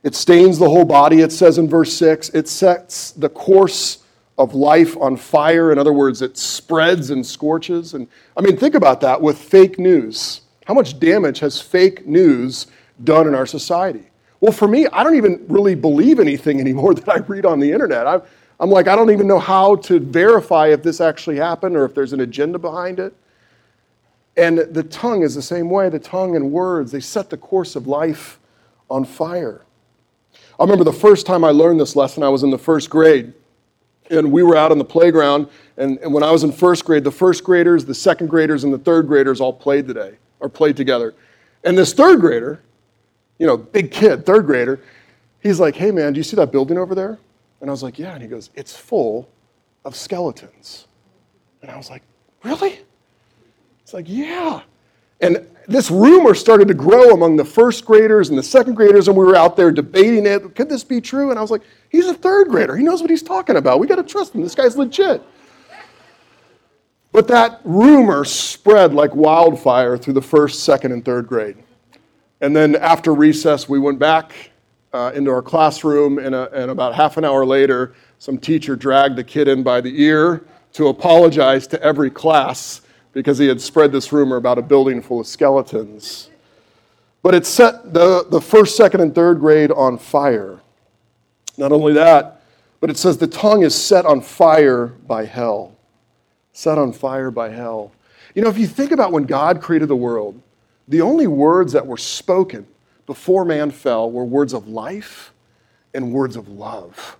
It 0.02 0.14
stains 0.14 0.58
the 0.58 0.68
whole 0.68 0.84
body, 0.84 1.20
it 1.20 1.32
says 1.32 1.58
in 1.58 1.68
verse 1.68 1.92
6. 1.94 2.30
It 2.30 2.48
sets 2.48 3.12
the 3.12 3.28
course 3.28 4.01
of 4.38 4.54
life 4.54 4.96
on 4.96 5.16
fire. 5.16 5.72
In 5.72 5.78
other 5.78 5.92
words, 5.92 6.22
it 6.22 6.36
spreads 6.36 7.10
and 7.10 7.24
scorches. 7.24 7.94
And 7.94 8.08
I 8.36 8.40
mean, 8.40 8.56
think 8.56 8.74
about 8.74 9.00
that 9.02 9.20
with 9.20 9.38
fake 9.38 9.78
news. 9.78 10.42
How 10.66 10.74
much 10.74 10.98
damage 10.98 11.40
has 11.40 11.60
fake 11.60 12.06
news 12.06 12.66
done 13.04 13.26
in 13.26 13.34
our 13.34 13.46
society? 13.46 14.06
Well, 14.40 14.52
for 14.52 14.66
me, 14.66 14.86
I 14.88 15.04
don't 15.04 15.16
even 15.16 15.44
really 15.48 15.74
believe 15.74 16.18
anything 16.18 16.60
anymore 16.66 16.94
that 16.94 17.08
I 17.08 17.18
read 17.18 17.46
on 17.46 17.60
the 17.60 17.70
internet. 17.70 18.06
i 18.06 18.20
I'm 18.60 18.70
like, 18.70 18.86
I 18.86 18.94
don't 18.94 19.10
even 19.10 19.26
know 19.26 19.40
how 19.40 19.76
to 19.76 19.98
verify 19.98 20.68
if 20.68 20.84
this 20.84 21.00
actually 21.00 21.36
happened 21.36 21.76
or 21.76 21.84
if 21.84 21.94
there's 21.94 22.12
an 22.12 22.20
agenda 22.20 22.60
behind 22.60 23.00
it. 23.00 23.12
And 24.36 24.58
the 24.58 24.84
tongue 24.84 25.22
is 25.22 25.34
the 25.34 25.42
same 25.42 25.68
way. 25.68 25.88
The 25.88 25.98
tongue 25.98 26.36
and 26.36 26.52
words, 26.52 26.92
they 26.92 27.00
set 27.00 27.28
the 27.28 27.36
course 27.36 27.74
of 27.74 27.88
life 27.88 28.38
on 28.88 29.04
fire. 29.04 29.62
I 30.60 30.62
remember 30.62 30.84
the 30.84 30.92
first 30.92 31.26
time 31.26 31.44
I 31.44 31.50
learned 31.50 31.80
this 31.80 31.96
lesson, 31.96 32.22
I 32.22 32.28
was 32.28 32.44
in 32.44 32.50
the 32.50 32.58
first 32.58 32.88
grade. 32.88 33.32
And 34.12 34.30
we 34.30 34.42
were 34.42 34.56
out 34.56 34.70
on 34.70 34.78
the 34.78 34.84
playground. 34.84 35.48
And, 35.76 35.98
and 35.98 36.12
when 36.12 36.22
I 36.22 36.30
was 36.30 36.44
in 36.44 36.52
first 36.52 36.84
grade, 36.84 37.02
the 37.02 37.10
first 37.10 37.42
graders, 37.42 37.84
the 37.84 37.94
second 37.94 38.28
graders, 38.28 38.62
and 38.62 38.72
the 38.72 38.78
third 38.78 39.06
graders 39.06 39.40
all 39.40 39.52
played 39.52 39.88
today, 39.88 40.16
or 40.40 40.48
played 40.48 40.76
together. 40.76 41.14
And 41.64 41.76
this 41.76 41.92
third 41.92 42.20
grader, 42.20 42.60
you 43.38 43.46
know, 43.46 43.56
big 43.56 43.90
kid, 43.90 44.26
third 44.26 44.46
grader, 44.46 44.80
he's 45.40 45.58
like, 45.58 45.74
hey 45.74 45.90
man, 45.90 46.12
do 46.12 46.18
you 46.18 46.24
see 46.24 46.36
that 46.36 46.52
building 46.52 46.78
over 46.78 46.94
there? 46.94 47.18
And 47.60 47.70
I 47.70 47.72
was 47.72 47.82
like, 47.82 47.98
yeah. 47.98 48.12
And 48.12 48.22
he 48.22 48.28
goes, 48.28 48.50
it's 48.54 48.76
full 48.76 49.28
of 49.84 49.96
skeletons. 49.96 50.86
And 51.62 51.70
I 51.70 51.76
was 51.76 51.90
like, 51.90 52.02
really? 52.42 52.80
It's 53.82 53.94
like, 53.94 54.06
yeah. 54.08 54.62
And 55.22 55.46
this 55.68 55.90
rumor 55.90 56.34
started 56.34 56.68
to 56.68 56.74
grow 56.74 57.12
among 57.12 57.36
the 57.36 57.44
first 57.44 57.84
graders 57.84 58.28
and 58.28 58.36
the 58.36 58.42
second 58.42 58.74
graders, 58.74 59.06
and 59.08 59.16
we 59.16 59.24
were 59.24 59.36
out 59.36 59.56
there 59.56 59.70
debating 59.70 60.26
it. 60.26 60.54
Could 60.56 60.68
this 60.68 60.82
be 60.82 61.00
true? 61.00 61.30
And 61.30 61.38
I 61.38 61.42
was 61.42 61.50
like, 61.50 61.62
he's 61.88 62.06
a 62.06 62.14
third 62.14 62.48
grader. 62.48 62.76
He 62.76 62.82
knows 62.82 63.00
what 63.00 63.08
he's 63.08 63.22
talking 63.22 63.56
about. 63.56 63.78
We 63.78 63.86
got 63.86 63.96
to 63.96 64.02
trust 64.02 64.34
him. 64.34 64.42
This 64.42 64.56
guy's 64.56 64.76
legit. 64.76 65.22
But 67.12 67.28
that 67.28 67.60
rumor 67.64 68.24
spread 68.24 68.94
like 68.94 69.14
wildfire 69.14 69.96
through 69.96 70.14
the 70.14 70.22
first, 70.22 70.64
second, 70.64 70.92
and 70.92 71.04
third 71.04 71.28
grade. 71.28 71.56
And 72.40 72.56
then 72.56 72.74
after 72.74 73.14
recess, 73.14 73.68
we 73.68 73.78
went 73.78 73.98
back 73.98 74.50
uh, 74.92 75.12
into 75.14 75.30
our 75.30 75.42
classroom, 75.42 76.18
and, 76.18 76.34
a, 76.34 76.50
and 76.52 76.70
about 76.70 76.94
half 76.94 77.16
an 77.16 77.24
hour 77.24 77.46
later, 77.46 77.94
some 78.18 78.38
teacher 78.38 78.74
dragged 78.74 79.16
the 79.16 79.24
kid 79.24 79.46
in 79.46 79.62
by 79.62 79.80
the 79.80 80.02
ear 80.02 80.44
to 80.72 80.88
apologize 80.88 81.66
to 81.68 81.80
every 81.82 82.10
class 82.10 82.80
because 83.12 83.38
he 83.38 83.46
had 83.46 83.60
spread 83.60 83.92
this 83.92 84.12
rumor 84.12 84.36
about 84.36 84.58
a 84.58 84.62
building 84.62 85.02
full 85.02 85.20
of 85.20 85.26
skeletons. 85.26 86.30
But 87.22 87.34
it 87.34 87.46
set 87.46 87.92
the, 87.92 88.26
the 88.28 88.40
first, 88.40 88.76
second, 88.76 89.00
and 89.00 89.14
third 89.14 89.38
grade 89.40 89.70
on 89.70 89.98
fire. 89.98 90.60
Not 91.56 91.72
only 91.72 91.92
that, 91.92 92.42
but 92.80 92.90
it 92.90 92.96
says 92.96 93.18
the 93.18 93.26
tongue 93.26 93.62
is 93.62 93.74
set 93.74 94.06
on 94.06 94.20
fire 94.20 94.86
by 94.86 95.24
hell. 95.24 95.76
Set 96.52 96.78
on 96.78 96.92
fire 96.92 97.30
by 97.30 97.50
hell. 97.50 97.92
You 98.34 98.42
know, 98.42 98.48
if 98.48 98.58
you 98.58 98.66
think 98.66 98.90
about 98.90 99.12
when 99.12 99.24
God 99.24 99.60
created 99.60 99.88
the 99.88 99.96
world, 99.96 100.40
the 100.88 101.00
only 101.00 101.26
words 101.26 101.72
that 101.72 101.86
were 101.86 101.96
spoken 101.96 102.66
before 103.06 103.44
man 103.44 103.70
fell 103.70 104.10
were 104.10 104.24
words 104.24 104.52
of 104.52 104.68
life 104.68 105.32
and 105.94 106.12
words 106.12 106.34
of 106.34 106.48
love. 106.48 107.18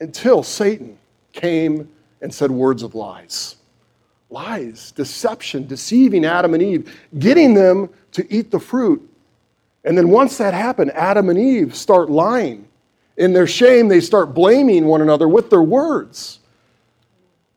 Until 0.00 0.42
Satan 0.42 0.98
came 1.32 1.88
and 2.20 2.32
said 2.32 2.50
words 2.50 2.82
of 2.82 2.94
lies 2.94 3.56
lies, 4.32 4.92
deception, 4.92 5.66
deceiving 5.66 6.24
Adam 6.24 6.54
and 6.54 6.62
Eve, 6.62 6.98
getting 7.18 7.54
them 7.54 7.88
to 8.12 8.34
eat 8.34 8.50
the 8.50 8.58
fruit. 8.58 9.08
And 9.84 9.96
then 9.96 10.08
once 10.08 10.38
that 10.38 10.54
happened, 10.54 10.90
Adam 10.92 11.28
and 11.28 11.38
Eve 11.38 11.76
start 11.76 12.10
lying. 12.10 12.68
In 13.16 13.32
their 13.32 13.46
shame, 13.46 13.88
they 13.88 14.00
start 14.00 14.34
blaming 14.34 14.86
one 14.86 15.02
another 15.02 15.28
with 15.28 15.50
their 15.50 15.62
words. 15.62 16.40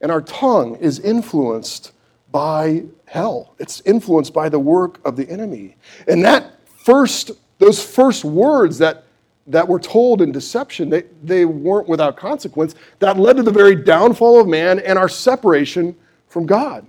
And 0.02 0.12
our 0.12 0.22
tongue 0.22 0.76
is 0.76 1.00
influenced 1.00 1.94
by 2.32 2.84
hell. 3.06 3.56
It's 3.60 3.82
influenced 3.82 4.34
by 4.34 4.50
the 4.50 4.60
work 4.60 5.00
of 5.06 5.16
the 5.16 5.30
enemy. 5.30 5.78
And 6.08 6.24
that 6.26 6.60
first, 6.84 7.32
those 7.60 7.84
first 7.84 8.26
words 8.26 8.78
that 8.80 9.06
that 9.48 9.68
were 9.68 9.80
told 9.80 10.22
in 10.22 10.32
deception, 10.32 10.90
they, 10.90 11.04
they 11.24 11.46
weren't 11.46 11.88
without 11.88 12.18
consequence. 12.18 12.74
That 12.98 13.20
led 13.20 13.38
to 13.38 13.44
the 13.44 13.52
very 13.52 13.76
downfall 13.76 14.40
of 14.40 14.48
man 14.48 14.80
and 14.80 14.98
our 14.98 15.08
separation 15.08 15.96
from 16.36 16.46
God. 16.46 16.86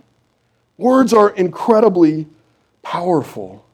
Words 0.77 1.13
are 1.13 1.31
incredibly 1.31 2.27
powerful. 2.83 3.65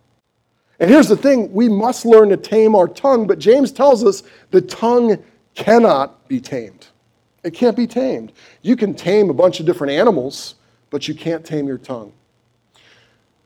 And 0.79 0.91
here's 0.91 1.09
the 1.09 1.17
thing 1.17 1.51
we 1.51 1.67
must 1.67 2.05
learn 2.05 2.29
to 2.29 2.37
tame 2.37 2.77
our 2.77 2.87
tongue, 2.87 3.27
but 3.27 3.39
James 3.39 3.73
tells 3.73 4.05
us 4.05 4.23
the 4.51 4.61
tongue 4.61 5.17
cannot 5.55 6.29
be 6.29 6.41
tamed. 6.41 6.89
It 7.43 7.55
can't 7.55 7.75
be 7.75 7.87
tamed. 7.87 8.35
You 8.61 8.77
can 8.77 8.93
tame 8.93 9.31
a 9.31 9.33
bunch 9.33 9.61
of 9.61 9.67
different 9.67 9.95
animals, 9.95 10.57
but 10.91 11.09
you 11.09 11.15
can't 11.15 11.43
tame 11.43 11.67
your 11.67 11.79
tongue. 11.79 12.13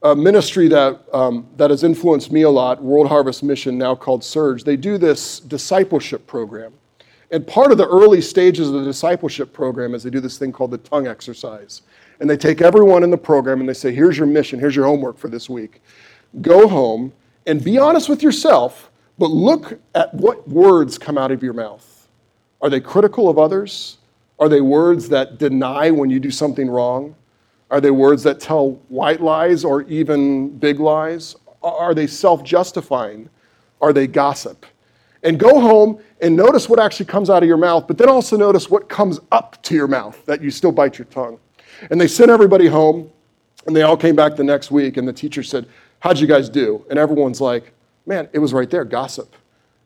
A 0.03 0.17
ministry 0.17 0.67
that, 0.67 1.03
um, 1.13 1.47
that 1.57 1.71
has 1.71 1.85
influenced 1.85 2.33
me 2.33 2.43
a 2.43 2.51
lot, 2.51 2.83
World 2.83 3.07
Harvest 3.07 3.45
Mission, 3.45 3.79
now 3.79 3.95
called 3.95 4.25
Serge, 4.25 4.65
they 4.65 4.77
do 4.77 4.99
this 4.99 5.39
discipleship 5.39 6.27
program. 6.27 6.73
And 7.31 7.47
part 7.47 7.71
of 7.71 7.79
the 7.79 7.87
early 7.87 8.21
stages 8.21 8.67
of 8.67 8.75
the 8.75 8.85
discipleship 8.85 9.53
program 9.53 9.95
is 9.95 10.03
they 10.03 10.11
do 10.11 10.21
this 10.21 10.39
thing 10.39 10.51
called 10.51 10.73
the 10.73 10.79
tongue 10.79 11.07
exercise 11.07 11.83
and 12.21 12.29
they 12.29 12.37
take 12.37 12.61
everyone 12.61 13.03
in 13.03 13.11
the 13.11 13.19
program 13.19 13.61
and 13.61 13.69
they 13.69 13.75
say, 13.75 13.93
here's 13.93 14.17
your 14.17 14.27
mission, 14.27 14.59
here's 14.59 14.77
your 14.77 14.87
homework 14.87 15.19
for 15.19 15.29
this 15.29 15.49
week. 15.49 15.83
Go 16.41 16.69
home 16.69 17.13
and 17.47 17.63
be 17.63 17.79
honest 17.79 18.09
with 18.09 18.23
yourself, 18.23 18.91
but 19.19 19.31
look 19.31 19.79
at 19.95 20.13
what 20.15 20.47
words 20.49 20.99
come 20.99 21.17
out 21.17 21.31
of 21.31 21.43
your 21.43 21.53
mouth. 21.53 22.09
Are 22.61 22.71
they 22.71 22.81
critical 22.81 23.29
of 23.29 23.39
others? 23.39 23.99
Are 24.39 24.49
they 24.49 24.61
words 24.61 25.09
that 25.11 25.39
deny 25.39 25.91
when 25.91 26.11
you 26.11 26.21
do 26.21 26.31
something 26.31 26.69
wrong? 26.69 27.15
Are 27.71 27.81
they 27.81 27.91
words 27.91 28.23
that 28.25 28.41
tell 28.41 28.73
white 28.89 29.21
lies 29.21 29.65
or 29.65 29.83
even 29.83 30.57
big 30.59 30.79
lies? 30.79 31.37
Are 31.63 31.95
they 31.95 32.07
self 32.07 32.45
justifying? 32.45 33.29
Are 33.81 33.93
they 33.93 34.07
gossip? 34.07 34.67
And 35.23 35.41
go 35.41 35.61
home 35.61 35.99
and 36.21 36.37
notice 36.37 36.69
what 36.69 36.79
actually 36.79 37.07
comes 37.07 37.31
out 37.31 37.43
of 37.43 37.49
your 37.49 37.57
mouth, 37.57 37.89
but 37.89 37.99
then 37.99 38.09
also 38.09 38.37
notice 38.37 38.71
what 38.71 38.89
comes 38.89 39.19
up 39.33 39.61
to 39.65 39.75
your 39.75 39.89
mouth 39.89 40.25
that 40.27 40.41
you 40.41 40.51
still 40.51 40.71
bite 40.71 40.99
your 40.99 41.07
tongue. 41.07 41.39
And 41.91 42.01
they 42.01 42.09
sent 42.09 42.31
everybody 42.31 42.67
home, 42.67 43.11
and 43.67 43.75
they 43.75 43.83
all 43.83 43.97
came 43.97 44.17
back 44.17 44.37
the 44.37 44.45
next 44.45 44.71
week, 44.71 44.97
and 44.97 45.07
the 45.07 45.13
teacher 45.13 45.43
said, 45.43 45.67
How'd 46.01 46.19
you 46.19 46.27
guys 46.27 46.49
do? 46.49 46.85
And 46.91 46.99
everyone's 46.99 47.41
like, 47.41 47.73
Man, 48.07 48.29
it 48.33 48.39
was 48.39 48.53
right 48.53 48.71
there, 48.71 48.85
gossip. 48.85 49.35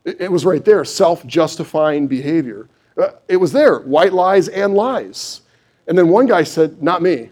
It, 0.03 0.31
was 0.31 0.45
right 0.45 0.63
there, 0.65 0.83
self 0.83 1.25
justifying 1.27 2.07
behavior. 2.07 2.67
Uh, 2.97 3.11
it 3.27 3.37
was 3.37 3.51
there, 3.51 3.79
white 3.79 4.13
lies 4.13 4.47
and 4.47 4.73
lies. 4.73 5.41
And 5.87 5.97
then 5.97 6.09
one 6.09 6.27
guy 6.27 6.43
said, 6.43 6.81
Not 6.81 7.01
me. 7.01 7.29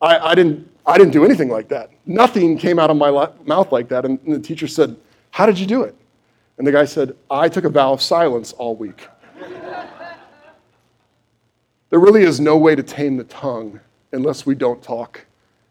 I, 0.00 0.18
I, 0.18 0.34
didn't, 0.34 0.70
I 0.86 0.98
didn't 0.98 1.12
do 1.12 1.24
anything 1.24 1.48
like 1.48 1.68
that. 1.68 1.90
Nothing 2.06 2.58
came 2.58 2.78
out 2.78 2.90
of 2.90 2.96
my 2.96 3.10
mouth 3.44 3.72
like 3.72 3.88
that. 3.88 4.04
And 4.04 4.18
the 4.26 4.38
teacher 4.38 4.66
said, 4.66 4.96
How 5.30 5.46
did 5.46 5.58
you 5.58 5.66
do 5.66 5.82
it? 5.82 5.94
And 6.58 6.66
the 6.66 6.72
guy 6.72 6.84
said, 6.84 7.16
I 7.30 7.48
took 7.48 7.64
a 7.64 7.68
vow 7.68 7.92
of 7.92 8.00
silence 8.00 8.52
all 8.52 8.76
week. 8.76 9.08
There 11.94 12.00
really 12.00 12.24
is 12.24 12.40
no 12.40 12.56
way 12.56 12.74
to 12.74 12.82
tame 12.82 13.16
the 13.16 13.22
tongue 13.22 13.78
unless 14.10 14.44
we 14.44 14.56
don't 14.56 14.82
talk 14.82 15.24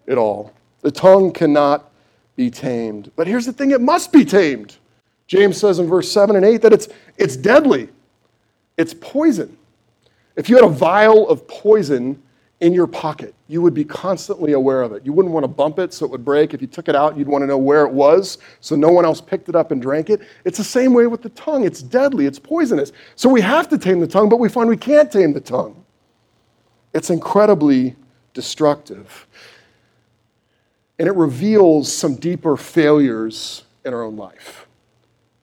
at 0.07 0.17
all. 0.17 0.53
The 0.79 0.89
tongue 0.89 1.33
cannot 1.33 1.91
be 2.37 2.49
tamed. 2.49 3.11
But 3.17 3.27
here's 3.27 3.45
the 3.45 3.51
thing 3.51 3.71
it 3.71 3.81
must 3.81 4.13
be 4.13 4.23
tamed. 4.23 4.77
James 5.27 5.57
says 5.57 5.79
in 5.79 5.87
verse 5.87 6.09
7 6.09 6.37
and 6.37 6.45
8 6.45 6.61
that 6.61 6.71
it's, 6.71 6.87
it's 7.17 7.35
deadly, 7.35 7.89
it's 8.77 8.93
poison. 8.93 9.57
If 10.37 10.47
you 10.47 10.55
had 10.55 10.63
a 10.63 10.69
vial 10.69 11.27
of 11.27 11.45
poison 11.45 12.23
in 12.61 12.71
your 12.71 12.87
pocket, 12.87 13.35
you 13.49 13.61
would 13.61 13.73
be 13.73 13.83
constantly 13.83 14.53
aware 14.53 14.81
of 14.81 14.93
it. 14.93 15.05
You 15.05 15.11
wouldn't 15.11 15.33
want 15.33 15.43
to 15.43 15.49
bump 15.49 15.77
it 15.77 15.93
so 15.93 16.05
it 16.05 16.11
would 16.11 16.23
break. 16.23 16.53
If 16.53 16.61
you 16.61 16.67
took 16.67 16.87
it 16.87 16.95
out, 16.95 17.17
you'd 17.17 17.27
want 17.27 17.41
to 17.41 17.47
know 17.47 17.57
where 17.57 17.85
it 17.85 17.91
was 17.91 18.37
so 18.61 18.77
no 18.77 18.93
one 18.93 19.03
else 19.03 19.19
picked 19.19 19.49
it 19.49 19.57
up 19.57 19.71
and 19.71 19.81
drank 19.81 20.09
it. 20.09 20.21
It's 20.45 20.57
the 20.57 20.63
same 20.63 20.93
way 20.93 21.05
with 21.07 21.21
the 21.21 21.31
tongue. 21.31 21.65
It's 21.65 21.81
deadly, 21.81 22.27
it's 22.27 22.39
poisonous. 22.39 22.93
So 23.17 23.27
we 23.27 23.41
have 23.41 23.67
to 23.67 23.77
tame 23.77 23.99
the 23.99 24.07
tongue, 24.07 24.29
but 24.29 24.39
we 24.39 24.47
find 24.47 24.69
we 24.69 24.77
can't 24.77 25.11
tame 25.11 25.33
the 25.33 25.41
tongue. 25.41 25.82
It's 26.93 27.09
incredibly 27.09 27.95
destructive. 28.33 29.27
And 30.99 31.07
it 31.07 31.15
reveals 31.15 31.91
some 31.91 32.15
deeper 32.15 32.55
failures 32.55 33.63
in 33.83 33.93
our 33.93 34.03
own 34.03 34.15
life. 34.15 34.67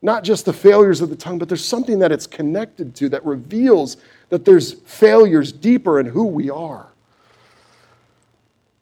Not 0.03 0.25
just 0.25 0.47
the 0.47 0.53
failures 0.53 1.01
of 1.01 1.11
the 1.11 1.17
tongue, 1.17 1.39
but 1.39 1.49
there's 1.49 1.65
something 1.65 1.99
that 1.99 2.11
it's 2.11 2.27
connected 2.27 2.95
to 2.97 3.09
that 3.11 3.25
reveals 3.25 3.99
that 4.31 4.45
there's 4.45 4.73
failures 4.73 5.53
deeper 5.53 6.01
in 6.01 6.07
who 6.07 6.25
we 6.25 6.49
are. 6.49 6.87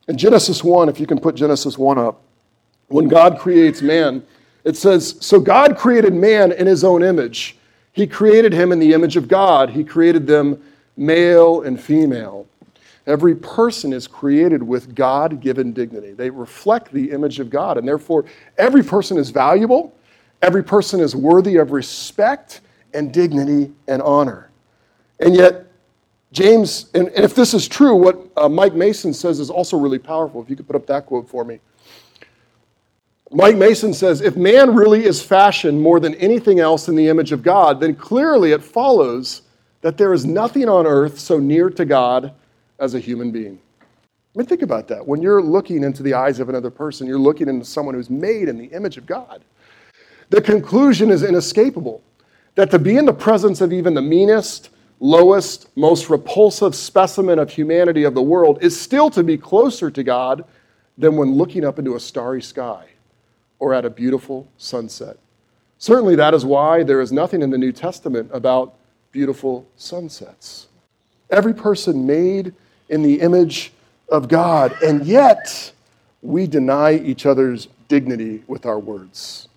In 0.07 0.17
Genesis 0.17 0.63
1, 0.63 0.89
if 0.89 1.01
you 1.01 1.07
can 1.07 1.19
put 1.19 1.35
Genesis 1.35 1.77
1 1.77 1.99
up, 1.99 2.23
when 2.89 3.09
God 3.09 3.39
creates 3.39 3.83
man, 3.83 4.23
it 4.65 4.77
says, 4.77 5.17
So 5.21 5.41
God 5.41 5.77
created 5.77 6.15
man 6.15 6.53
in 6.53 6.67
his 6.67 6.85
own 6.85 7.03
image. 7.03 7.57
He 7.93 8.07
created 8.07 8.53
him 8.53 8.71
in 8.71 8.79
the 8.79 8.93
image 8.93 9.17
of 9.17 9.29
God. 9.29 9.71
He 9.71 9.85
created 9.85 10.27
them 10.27 10.63
male 10.97 11.63
and 11.63 11.81
female. 11.81 12.47
Every 13.09 13.35
person 13.35 13.95
is 13.95 14.07
created 14.07 14.63
with 14.63 14.95
God 14.95 15.41
given 15.41 15.73
dignity. 15.73 16.13
They 16.13 16.29
reflect 16.29 16.93
the 16.93 17.11
image 17.11 17.41
of 17.41 17.49
God, 17.49 17.79
and 17.79 17.89
therefore, 17.89 18.27
every 18.59 18.85
person 18.85 19.17
is 19.17 19.31
valuable. 19.31 19.97
Every 20.43 20.63
person 20.63 21.01
is 21.01 21.17
worthy 21.17 21.57
of 21.57 21.73
respect 21.73 22.61
and 22.93 23.11
dignity 23.11 23.73
and 23.89 24.03
honor. 24.03 24.51
And 25.21 25.35
yet, 25.35 25.65
James, 26.33 26.91
and, 26.93 27.11
if 27.15 27.35
this 27.35 27.55
is 27.55 27.67
true, 27.67 27.97
what 27.97 28.19
uh, 28.37 28.47
Mike 28.47 28.75
Mason 28.75 29.15
says 29.15 29.41
is 29.41 29.49
also 29.49 29.79
really 29.79 29.99
powerful. 29.99 30.43
If 30.43 30.51
you 30.51 30.57
could 30.57 30.67
put 30.67 30.77
up 30.77 30.87
that 30.89 31.07
quote 31.07 31.27
for 31.27 31.47
me. 31.47 31.61
Mike 33.31 33.57
Mason 33.57 33.95
says 33.95 34.21
if 34.21 34.37
man 34.37 34.75
really 34.75 35.07
is 35.07 35.23
fashioned 35.23 35.81
more 35.81 35.99
than 35.99 36.15
anything 36.17 36.61
else 36.61 36.89
in 36.89 36.95
the 36.95 37.09
image 37.09 37.33
of 37.33 37.43
God, 37.43 37.81
then 37.81 37.95
clearly 37.95 38.53
it 38.53 38.63
follows 38.63 39.43
that 39.81 39.97
there 39.97 40.13
is 40.13 40.27
nothing 40.27 40.69
on 40.69 40.87
earth 40.87 41.19
so 41.19 41.39
near 41.39 41.71
to 41.71 41.87
God 41.87 42.35
as 42.79 42.95
a 42.95 43.01
human 43.01 43.31
being. 43.31 43.59
I 43.83 44.39
mean, 44.39 44.47
think 44.47 44.63
about 44.63 44.89
that. 44.89 45.07
When 45.07 45.23
you're 45.23 45.43
looking 45.43 45.83
into 45.83 46.03
the 46.03 46.15
eyes 46.15 46.39
of 46.39 46.49
another 46.49 46.71
person, 46.71 47.07
you're 47.07 47.19
looking 47.19 47.49
into 47.49 47.65
someone 47.65 47.95
who's 47.95 48.11
made 48.11 48.49
in 48.49 48.59
the 48.59 48.67
image 48.67 48.97
of 48.97 49.07
God. 49.07 49.43
The 50.31 50.41
conclusion 50.41 51.11
is 51.11 51.23
inescapable 51.23 52.03
that 52.55 52.71
to 52.71 52.79
be 52.79 52.97
in 52.97 53.07
the 53.07 53.13
presence 53.13 53.61
of 53.61 53.73
even 53.73 53.95
the 53.95 54.03
meanest, 54.03 54.71
lowest, 55.01 55.69
most 55.77 56.11
repulsive 56.11 56.75
specimen 56.75 57.39
of 57.39 57.51
humanity 57.51 58.05
of 58.05 58.15
the 58.15 58.23
world 58.23 58.59
is 58.63 58.79
still 58.79 59.11
to 59.11 59.23
be 59.23 59.39
closer 59.39 59.91
to 59.91 60.03
God 60.03 60.45
than 60.99 61.17
when 61.17 61.33
looking 61.33 61.65
up 61.65 61.79
into 61.79 61.95
a 61.95 62.01
starry 62.01 62.43
sky 62.43 62.87
or 63.59 63.73
at 63.73 63.85
a 63.85 63.91
beautiful 63.91 64.49
sunset. 64.57 65.17
Certainly, 65.79 66.17
that 66.17 66.35
is 66.35 66.45
why 66.45 66.83
there 66.83 67.01
is 67.01 67.13
nothing 67.13 67.43
in 67.43 67.51
the 67.51 67.59
New 67.59 67.73
Testament 67.73 68.29
about 68.33 68.75
beautiful 69.13 69.67
sunsets. 69.77 70.67
Every 71.31 71.55
person 71.55 72.07
made 72.07 72.53
in 72.89 73.03
the 73.03 73.21
image 73.21 73.73
of 74.09 74.29
God, 74.29 74.81
and 74.83 75.05
yet 75.05 75.73
we 76.23 76.47
deny 76.47 76.95
each 76.95 77.27
other's 77.27 77.69
dignity 77.89 78.43
with 78.47 78.67
our 78.67 78.79
words. 78.79 79.49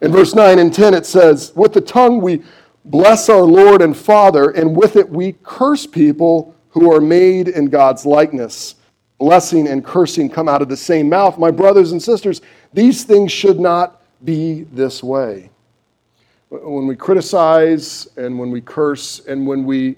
In 0.00 0.12
verse 0.12 0.34
9 0.34 0.58
and 0.58 0.72
10, 0.72 0.94
it 0.94 1.06
says, 1.06 1.52
With 1.56 1.72
the 1.72 1.80
tongue 1.80 2.20
we 2.20 2.42
bless 2.84 3.28
our 3.28 3.42
Lord 3.42 3.82
and 3.82 3.96
Father, 3.96 4.50
and 4.50 4.76
with 4.76 4.96
it 4.96 5.08
we 5.08 5.34
curse 5.42 5.86
people 5.86 6.54
who 6.70 6.92
are 6.92 7.00
made 7.00 7.48
in 7.48 7.66
God's 7.66 8.06
likeness. 8.06 8.76
Blessing 9.18 9.66
and 9.66 9.84
cursing 9.84 10.30
come 10.30 10.48
out 10.48 10.62
of 10.62 10.68
the 10.68 10.76
same 10.76 11.08
mouth. 11.08 11.38
My 11.38 11.50
brothers 11.50 11.90
and 11.90 12.00
sisters, 12.00 12.40
these 12.72 13.04
things 13.04 13.32
should 13.32 13.58
not 13.58 14.00
be 14.24 14.62
this 14.72 15.02
way. 15.02 15.50
When 16.50 16.86
we 16.86 16.94
criticize 16.94 18.08
and 18.16 18.38
when 18.38 18.50
we 18.50 18.60
curse 18.60 19.20
and 19.26 19.46
when 19.46 19.64
we 19.64 19.96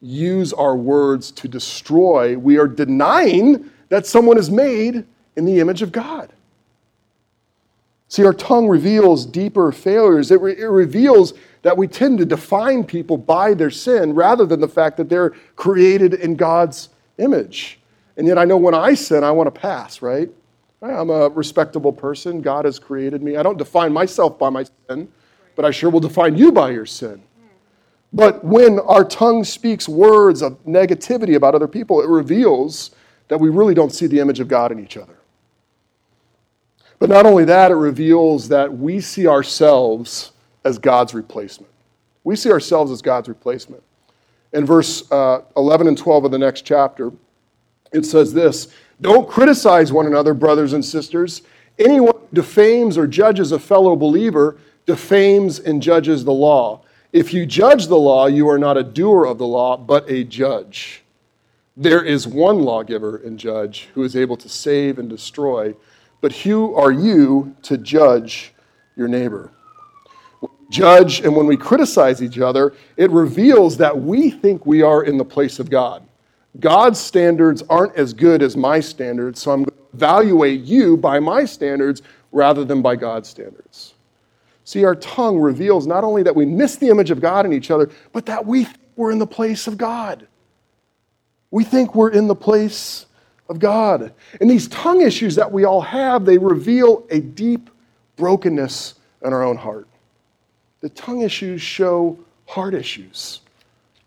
use 0.00 0.52
our 0.52 0.76
words 0.76 1.30
to 1.32 1.48
destroy, 1.48 2.36
we 2.36 2.58
are 2.58 2.68
denying 2.68 3.70
that 3.88 4.06
someone 4.06 4.38
is 4.38 4.50
made 4.50 5.04
in 5.36 5.44
the 5.44 5.60
image 5.60 5.82
of 5.82 5.92
God. 5.92 6.32
See, 8.08 8.24
our 8.24 8.32
tongue 8.32 8.68
reveals 8.68 9.26
deeper 9.26 9.70
failures. 9.70 10.30
It, 10.30 10.40
re- 10.40 10.56
it, 10.56 10.66
reveals 10.66 11.34
that 11.62 11.76
we 11.76 11.86
tend 11.86 12.18
to 12.18 12.24
define 12.24 12.84
people 12.84 13.18
by 13.18 13.52
their 13.52 13.70
sin 13.70 14.14
rather 14.14 14.46
than 14.46 14.60
the 14.60 14.68
fact 14.68 14.96
that 14.96 15.10
they're 15.10 15.30
created 15.56 16.14
in 16.14 16.34
God's 16.34 16.88
image. 17.18 17.78
And 18.16 18.26
yet, 18.26 18.38
I 18.38 18.44
know 18.44 18.56
when 18.56 18.74
I 18.74 18.94
sin, 18.94 19.24
I 19.24 19.30
want 19.30 19.52
to 19.52 19.60
pass, 19.60 20.00
right? 20.00 20.30
I'm 20.80 21.10
a 21.10 21.28
respectable 21.28 21.92
person. 21.92 22.40
God 22.40 22.64
has 22.64 22.78
created 22.78 23.22
me. 23.22 23.36
I 23.36 23.42
don't 23.42 23.58
define 23.58 23.92
myself 23.92 24.38
by 24.38 24.48
my 24.48 24.64
sin, 24.88 25.08
but 25.54 25.64
I 25.64 25.70
sure 25.70 25.90
will 25.90 26.00
define 26.00 26.36
you 26.36 26.50
by 26.50 26.70
your 26.70 26.86
sin. 26.86 27.22
But 28.12 28.42
when 28.42 28.78
our 28.80 29.04
tongue 29.04 29.44
speaks 29.44 29.88
words 29.88 30.42
of 30.42 30.64
negativity 30.64 31.36
about 31.36 31.54
other 31.54 31.68
people, 31.68 32.00
it 32.00 32.08
reveals 32.08 32.92
that 33.28 33.38
we 33.38 33.50
really 33.50 33.74
don't 33.74 33.92
see 33.92 34.06
the 34.06 34.18
image 34.18 34.40
of 34.40 34.48
God 34.48 34.72
in 34.72 34.80
each 34.80 34.96
other. 34.96 35.18
But 36.98 37.10
not 37.10 37.26
only 37.26 37.44
that, 37.44 37.70
it 37.70 37.76
reveals 37.76 38.48
that 38.48 38.72
we 38.72 39.00
see 39.00 39.26
ourselves 39.26 40.32
as 40.64 40.78
God's 40.78 41.14
replacement. 41.14 41.70
We 42.24 42.34
see 42.34 42.50
ourselves 42.50 42.90
as 42.90 43.02
God's 43.02 43.28
replacement. 43.28 43.82
In 44.52 44.64
verse 44.64 45.10
uh, 45.12 45.42
11 45.56 45.86
and 45.86 45.96
12 45.96 46.24
of 46.24 46.30
the 46.30 46.38
next 46.38 46.62
chapter, 46.62 47.12
it 47.92 48.04
says 48.04 48.32
this 48.32 48.68
Don't 49.00 49.28
criticize 49.28 49.92
one 49.92 50.06
another, 50.06 50.34
brothers 50.34 50.72
and 50.72 50.84
sisters. 50.84 51.42
Anyone 51.78 52.14
who 52.14 52.26
defames 52.34 52.98
or 52.98 53.06
judges 53.06 53.52
a 53.52 53.58
fellow 53.58 53.94
believer 53.94 54.58
defames 54.86 55.60
and 55.60 55.80
judges 55.80 56.24
the 56.24 56.32
law. 56.32 56.82
If 57.12 57.32
you 57.32 57.46
judge 57.46 57.86
the 57.86 57.96
law, 57.96 58.26
you 58.26 58.48
are 58.50 58.58
not 58.58 58.76
a 58.76 58.82
doer 58.82 59.24
of 59.24 59.38
the 59.38 59.46
law, 59.46 59.76
but 59.78 60.10
a 60.10 60.24
judge. 60.24 61.02
There 61.76 62.04
is 62.04 62.26
one 62.26 62.60
lawgiver 62.60 63.16
and 63.18 63.38
judge 63.38 63.88
who 63.94 64.02
is 64.02 64.14
able 64.14 64.36
to 64.36 64.48
save 64.48 64.98
and 64.98 65.08
destroy, 65.08 65.74
but 66.20 66.32
who 66.32 66.74
are 66.74 66.92
you 66.92 67.54
to 67.62 67.78
judge 67.78 68.52
your 68.96 69.08
neighbor? 69.08 69.52
Judge, 70.70 71.20
and 71.20 71.34
when 71.34 71.46
we 71.46 71.56
criticize 71.56 72.22
each 72.22 72.38
other, 72.38 72.74
it 72.98 73.10
reveals 73.10 73.78
that 73.78 73.98
we 73.98 74.30
think 74.30 74.66
we 74.66 74.82
are 74.82 75.04
in 75.04 75.16
the 75.16 75.24
place 75.24 75.58
of 75.58 75.70
God. 75.70 76.02
God's 76.60 76.98
standards 76.98 77.62
aren't 77.70 77.96
as 77.96 78.12
good 78.12 78.42
as 78.42 78.56
my 78.56 78.80
standards, 78.80 79.40
so 79.40 79.52
I'm 79.52 79.62
going 79.62 79.70
to 79.70 79.84
evaluate 79.94 80.60
you 80.60 80.96
by 80.96 81.20
my 81.20 81.46
standards 81.46 82.02
rather 82.32 82.64
than 82.64 82.82
by 82.82 82.96
God's 82.96 83.28
standards. 83.28 83.94
See, 84.68 84.84
our 84.84 84.96
tongue 84.96 85.38
reveals 85.38 85.86
not 85.86 86.04
only 86.04 86.22
that 86.24 86.36
we 86.36 86.44
miss 86.44 86.76
the 86.76 86.90
image 86.90 87.10
of 87.10 87.22
God 87.22 87.46
in 87.46 87.54
each 87.54 87.70
other, 87.70 87.90
but 88.12 88.26
that 88.26 88.44
we 88.44 88.64
think 88.64 88.76
we're 88.96 89.10
in 89.10 89.18
the 89.18 89.26
place 89.26 89.66
of 89.66 89.78
God. 89.78 90.26
We 91.50 91.64
think 91.64 91.94
we're 91.94 92.10
in 92.10 92.26
the 92.26 92.34
place 92.34 93.06
of 93.48 93.60
God. 93.60 94.12
And 94.42 94.50
these 94.50 94.68
tongue 94.68 95.00
issues 95.00 95.36
that 95.36 95.50
we 95.50 95.64
all 95.64 95.80
have, 95.80 96.26
they 96.26 96.36
reveal 96.36 97.06
a 97.08 97.20
deep 97.20 97.70
brokenness 98.16 98.96
in 99.24 99.32
our 99.32 99.42
own 99.42 99.56
heart. 99.56 99.88
The 100.82 100.90
tongue 100.90 101.22
issues 101.22 101.62
show 101.62 102.18
heart 102.44 102.74
issues. 102.74 103.40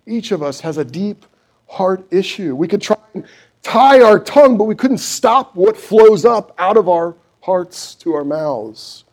Each 0.06 0.32
of 0.32 0.44
us 0.44 0.60
has 0.60 0.78
a 0.78 0.86
deep 0.86 1.26
heart 1.66 2.06
issue. 2.12 2.56
We 2.56 2.68
could 2.68 2.84
try 2.84 2.98
and 3.16 3.26
tie 3.64 4.04
our 4.04 4.20
tongue, 4.20 4.60
but 4.60 4.66
we 4.66 4.76
couldn't 4.76 5.00
stop 5.00 5.56
what 5.56 5.76
flows 5.76 6.24
up 6.24 6.54
out 6.60 6.78
of 6.78 6.88
our 6.88 7.16
hearts 7.40 7.96
to 7.96 8.14
our 8.14 8.24
mouths. 8.24 9.06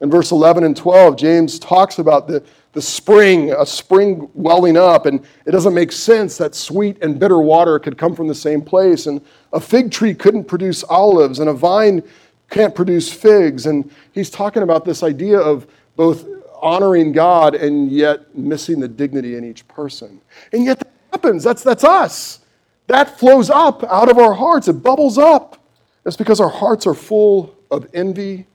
In 0.00 0.10
verse 0.10 0.30
11 0.30 0.62
and 0.62 0.76
12, 0.76 1.16
James 1.16 1.58
talks 1.58 1.98
about 1.98 2.28
the, 2.28 2.44
the 2.72 2.82
spring, 2.82 3.52
a 3.52 3.66
spring 3.66 4.30
welling 4.34 4.76
up, 4.76 5.06
and 5.06 5.24
it 5.44 5.50
doesn't 5.50 5.74
make 5.74 5.90
sense 5.90 6.38
that 6.38 6.54
sweet 6.54 7.02
and 7.02 7.18
bitter 7.18 7.40
water 7.40 7.78
could 7.80 7.98
come 7.98 8.14
from 8.14 8.28
the 8.28 8.34
same 8.34 8.62
place. 8.62 9.06
And 9.06 9.20
a 9.52 9.58
fig 9.58 9.90
tree 9.90 10.14
couldn't 10.14 10.44
produce 10.44 10.84
olives, 10.84 11.40
and 11.40 11.50
a 11.50 11.52
vine 11.52 12.02
can't 12.48 12.74
produce 12.74 13.12
figs. 13.12 13.66
And 13.66 13.90
he's 14.12 14.30
talking 14.30 14.62
about 14.62 14.84
this 14.84 15.02
idea 15.02 15.38
of 15.38 15.66
both 15.96 16.26
honoring 16.62 17.12
God 17.12 17.54
and 17.54 17.90
yet 17.90 18.36
missing 18.36 18.80
the 18.80 18.88
dignity 18.88 19.36
in 19.36 19.44
each 19.44 19.66
person. 19.66 20.20
And 20.52 20.64
yet 20.64 20.78
that 20.78 20.92
happens. 21.12 21.42
That's, 21.42 21.62
that's 21.62 21.84
us. 21.84 22.40
That 22.86 23.18
flows 23.18 23.50
up 23.50 23.82
out 23.84 24.08
of 24.08 24.18
our 24.18 24.32
hearts, 24.32 24.68
it 24.68 24.74
bubbles 24.74 25.18
up. 25.18 25.62
It's 26.06 26.16
because 26.16 26.40
our 26.40 26.48
hearts 26.48 26.86
are 26.86 26.94
full 26.94 27.54
of 27.70 27.86
envy 27.92 28.46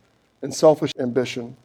and 0.43 0.53
selfish 0.53 0.91
ambition. 0.99 1.55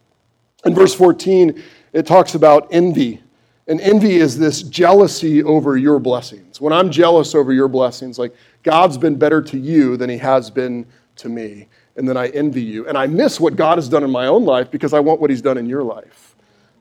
In 0.64 0.74
verse 0.74 0.94
14, 0.94 1.62
it 1.92 2.06
talks 2.06 2.34
about 2.34 2.68
envy. 2.70 3.22
And 3.66 3.80
envy 3.82 4.16
is 4.16 4.38
this 4.38 4.62
jealousy 4.62 5.42
over 5.42 5.76
your 5.76 5.98
blessings. 5.98 6.60
When 6.60 6.72
I'm 6.72 6.90
jealous 6.90 7.34
over 7.34 7.52
your 7.52 7.68
blessings, 7.68 8.18
like 8.18 8.34
God's 8.62 8.96
been 8.96 9.16
better 9.16 9.42
to 9.42 9.58
you 9.58 9.98
than 9.98 10.08
he 10.08 10.16
has 10.16 10.50
been 10.50 10.86
to 11.16 11.28
me, 11.28 11.68
and 11.96 12.08
then 12.08 12.16
I 12.16 12.28
envy 12.28 12.62
you. 12.62 12.88
And 12.88 12.96
I 12.96 13.06
miss 13.06 13.38
what 13.38 13.56
God 13.56 13.76
has 13.76 13.88
done 13.88 14.04
in 14.04 14.10
my 14.10 14.26
own 14.26 14.44
life 14.44 14.70
because 14.70 14.94
I 14.94 15.00
want 15.00 15.20
what 15.20 15.28
he's 15.28 15.42
done 15.42 15.58
in 15.58 15.66
your 15.66 15.82
life. 15.82 16.34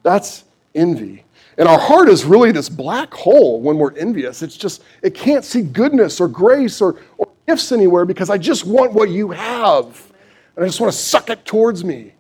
That's 0.03 0.45
envy. 0.75 1.25
And 1.57 1.67
our 1.67 1.79
heart 1.79 2.07
is 2.07 2.23
really 2.23 2.51
this 2.51 2.69
black 2.69 3.13
hole 3.13 3.59
when 3.59 3.77
we're 3.77 3.95
envious. 3.97 4.43
It's 4.43 4.55
just, 4.55 4.83
it 5.01 5.15
can't 5.15 5.43
see 5.43 5.63
goodness 5.63 6.21
or 6.21 6.27
grace 6.27 6.81
or, 6.81 7.01
or 7.17 7.27
gifts 7.47 7.71
anywhere 7.71 8.05
because 8.05 8.29
I 8.29 8.37
just 8.37 8.65
want 8.65 8.93
what 8.93 9.09
you 9.09 9.31
have 9.31 10.13
and 10.57 10.65
I 10.65 10.67
just 10.67 10.81
want 10.81 10.91
to 10.91 10.97
suck 10.97 11.29
it 11.29 11.45
towards 11.45 11.85
me. 11.85 12.13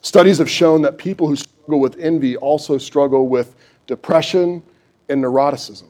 Studies 0.00 0.38
have 0.38 0.48
shown 0.48 0.82
that 0.82 0.96
people 0.98 1.26
who 1.26 1.34
struggle 1.34 1.80
with 1.80 1.98
envy 1.98 2.36
also 2.36 2.78
struggle 2.78 3.26
with 3.26 3.56
depression 3.88 4.62
and 5.08 5.22
neuroticism 5.22 5.88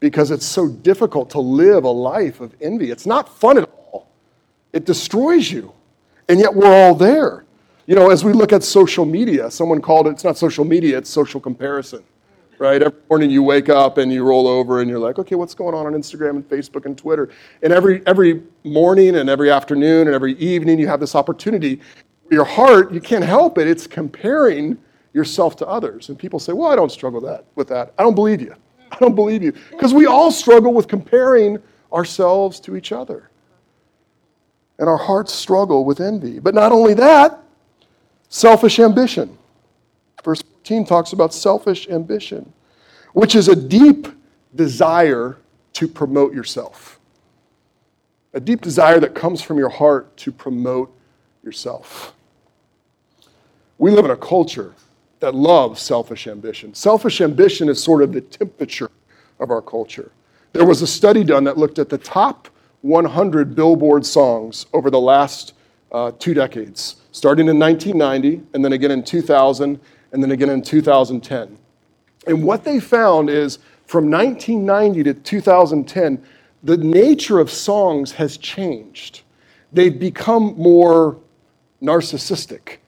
because 0.00 0.32
it's 0.32 0.44
so 0.44 0.68
difficult 0.68 1.30
to 1.30 1.38
live 1.38 1.84
a 1.84 1.90
life 1.90 2.40
of 2.40 2.52
envy. 2.60 2.90
It's 2.90 3.06
not 3.06 3.28
fun 3.28 3.58
at 3.58 3.64
all, 3.68 4.08
it 4.72 4.84
destroys 4.84 5.50
you. 5.50 5.72
And 6.28 6.40
yet 6.40 6.52
we're 6.52 6.66
all 6.66 6.94
there. 6.94 7.44
You 7.86 7.94
know, 7.94 8.10
as 8.10 8.24
we 8.24 8.32
look 8.32 8.52
at 8.52 8.62
social 8.62 9.06
media, 9.06 9.50
someone 9.50 9.80
called 9.80 10.08
it, 10.08 10.10
it's 10.10 10.24
not 10.24 10.36
social 10.36 10.64
media, 10.64 10.98
it's 10.98 11.08
social 11.08 11.40
comparison 11.40 12.04
right? 12.58 12.82
Every 12.82 12.98
morning 13.08 13.30
you 13.30 13.42
wake 13.42 13.68
up 13.68 13.98
and 13.98 14.12
you 14.12 14.24
roll 14.24 14.48
over 14.48 14.80
and 14.80 14.90
you're 14.90 14.98
like, 14.98 15.18
okay, 15.18 15.34
what's 15.34 15.54
going 15.54 15.74
on 15.74 15.86
on 15.86 15.92
Instagram 15.92 16.30
and 16.30 16.48
Facebook 16.48 16.86
and 16.86 16.96
Twitter? 16.96 17.30
And 17.62 17.72
every, 17.72 18.02
every 18.06 18.42
morning 18.64 19.16
and 19.16 19.30
every 19.30 19.50
afternoon 19.50 20.06
and 20.06 20.14
every 20.14 20.34
evening 20.34 20.78
you 20.78 20.86
have 20.88 21.00
this 21.00 21.14
opportunity. 21.14 21.80
Your 22.30 22.44
heart, 22.44 22.92
you 22.92 23.00
can't 23.00 23.24
help 23.24 23.58
it, 23.58 23.66
it's 23.66 23.86
comparing 23.86 24.76
yourself 25.12 25.56
to 25.56 25.66
others. 25.66 26.08
And 26.08 26.18
people 26.18 26.38
say, 26.38 26.52
well, 26.52 26.68
I 26.68 26.76
don't 26.76 26.92
struggle 26.92 27.20
that, 27.22 27.44
with 27.54 27.68
that. 27.68 27.94
I 27.98 28.02
don't 28.02 28.14
believe 28.14 28.40
you. 28.40 28.54
I 28.90 28.96
don't 28.98 29.14
believe 29.14 29.42
you. 29.42 29.52
Because 29.70 29.94
we 29.94 30.06
all 30.06 30.30
struggle 30.30 30.74
with 30.74 30.88
comparing 30.88 31.58
ourselves 31.92 32.60
to 32.60 32.76
each 32.76 32.92
other. 32.92 33.30
And 34.78 34.88
our 34.88 34.96
hearts 34.96 35.32
struggle 35.32 35.84
with 35.84 36.00
envy. 36.00 36.38
But 36.38 36.54
not 36.54 36.72
only 36.72 36.94
that, 36.94 37.40
selfish 38.28 38.78
ambition. 38.78 39.37
Verse 40.68 40.76
14 40.76 40.84
talks 40.84 41.12
about 41.14 41.32
selfish 41.32 41.88
ambition, 41.88 42.52
which 43.14 43.34
is 43.34 43.48
a 43.48 43.56
deep 43.56 44.06
desire 44.54 45.38
to 45.72 45.88
promote 45.88 46.34
yourself. 46.34 47.00
A 48.34 48.40
deep 48.40 48.60
desire 48.60 49.00
that 49.00 49.14
comes 49.14 49.40
from 49.40 49.56
your 49.56 49.70
heart 49.70 50.14
to 50.18 50.30
promote 50.30 50.94
yourself. 51.42 52.12
We 53.78 53.90
live 53.90 54.04
in 54.04 54.10
a 54.10 54.16
culture 54.16 54.74
that 55.20 55.34
loves 55.34 55.80
selfish 55.80 56.26
ambition. 56.26 56.74
Selfish 56.74 57.22
ambition 57.22 57.70
is 57.70 57.82
sort 57.82 58.02
of 58.02 58.12
the 58.12 58.20
temperature 58.20 58.90
of 59.40 59.50
our 59.50 59.62
culture. 59.62 60.12
There 60.52 60.66
was 60.66 60.82
a 60.82 60.86
study 60.86 61.24
done 61.24 61.44
that 61.44 61.56
looked 61.56 61.78
at 61.78 61.88
the 61.88 61.98
top 61.98 62.48
100 62.82 63.54
Billboard 63.54 64.04
songs 64.04 64.66
over 64.74 64.90
the 64.90 65.00
last 65.00 65.54
uh, 65.92 66.12
two 66.18 66.34
decades, 66.34 66.96
starting 67.12 67.48
in 67.48 67.58
1990 67.58 68.46
and 68.52 68.62
then 68.62 68.74
again 68.74 68.90
in 68.90 69.02
2000 69.02 69.80
and 70.12 70.22
then 70.22 70.30
again 70.30 70.50
in 70.50 70.62
2010. 70.62 71.58
And 72.26 72.42
what 72.42 72.64
they 72.64 72.80
found 72.80 73.30
is 73.30 73.58
from 73.86 74.10
1990 74.10 75.02
to 75.04 75.14
2010, 75.14 76.22
the 76.62 76.76
nature 76.76 77.38
of 77.38 77.50
songs 77.50 78.12
has 78.12 78.36
changed. 78.36 79.22
They've 79.72 79.98
become 79.98 80.54
more 80.56 81.18
narcissistic. 81.82 82.78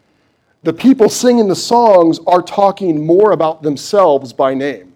The 0.63 0.73
people 0.73 1.09
singing 1.09 1.49
the 1.49 1.57
songs 1.57 2.21
are 2.27 2.43
talking 2.43 3.05
more 3.05 3.33
about 3.33 3.63
themselves 3.63 4.33
by 4.33 4.53
name 4.53 4.93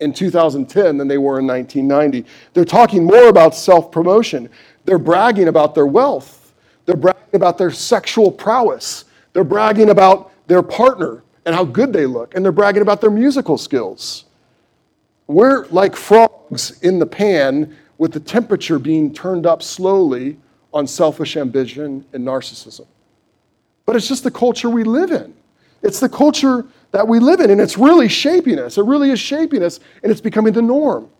in 0.00 0.12
2010 0.12 0.96
than 0.96 1.08
they 1.08 1.18
were 1.18 1.40
in 1.40 1.46
1990. 1.46 2.26
They're 2.52 2.64
talking 2.64 3.04
more 3.04 3.28
about 3.28 3.54
self 3.54 3.90
promotion. 3.90 4.48
They're 4.84 4.98
bragging 4.98 5.48
about 5.48 5.74
their 5.74 5.86
wealth. 5.86 6.54
They're 6.86 6.96
bragging 6.96 7.34
about 7.34 7.58
their 7.58 7.70
sexual 7.70 8.30
prowess. 8.30 9.04
They're 9.32 9.44
bragging 9.44 9.90
about 9.90 10.30
their 10.46 10.62
partner 10.62 11.23
and 11.46 11.54
how 11.54 11.64
good 11.64 11.92
they 11.92 12.06
look. 12.06 12.34
And 12.34 12.44
they're 12.44 12.52
bragging 12.52 12.82
about 12.82 13.00
their 13.00 13.10
musical 13.10 13.58
skills. 13.58 14.24
We're 15.26 15.66
like 15.66 15.96
frogs 15.96 16.78
in 16.82 16.98
the 16.98 17.06
pan 17.06 17.76
with 17.98 18.12
the 18.12 18.20
temperature 18.20 18.78
being 18.78 19.12
turned 19.12 19.46
up 19.46 19.62
slowly 19.62 20.38
on 20.72 20.86
selfish 20.86 21.36
ambition 21.36 22.04
and 22.12 22.26
narcissism. 22.26 22.86
But 23.86 23.96
it's 23.96 24.08
just 24.08 24.24
the 24.24 24.30
culture 24.30 24.68
we 24.68 24.84
live 24.84 25.10
in. 25.10 25.34
It's 25.82 26.00
the 26.00 26.08
culture 26.08 26.66
that 26.90 27.06
we 27.06 27.18
live 27.18 27.40
in, 27.40 27.50
and 27.50 27.60
it's 27.60 27.76
really 27.76 28.08
shaping 28.08 28.58
us. 28.58 28.78
It 28.78 28.84
really 28.84 29.10
is 29.10 29.20
shaping 29.20 29.62
us, 29.62 29.80
and 30.02 30.10
it's 30.10 30.20
becoming 30.20 30.52
the 30.52 30.62
norm. 30.62 31.10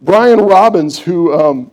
Brian 0.00 0.40
Robbins, 0.40 0.98
who 0.98 1.32
um, 1.32 1.70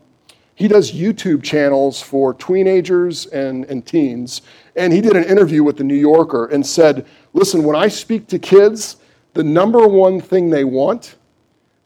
he 0.53 0.67
does 0.67 0.91
YouTube 0.91 1.43
channels 1.43 2.01
for 2.01 2.33
teenagers 2.33 3.25
and, 3.27 3.65
and 3.65 3.85
teens, 3.85 4.41
and 4.75 4.93
he 4.93 5.01
did 5.01 5.15
an 5.15 5.23
interview 5.23 5.63
with 5.63 5.77
the 5.77 5.83
New 5.83 5.95
Yorker 5.95 6.47
and 6.47 6.65
said, 6.65 7.07
Listen, 7.33 7.63
when 7.63 7.75
I 7.75 7.87
speak 7.87 8.27
to 8.27 8.39
kids, 8.39 8.97
the 9.33 9.43
number 9.43 9.87
one 9.87 10.19
thing 10.19 10.49
they 10.49 10.63
want 10.63 11.15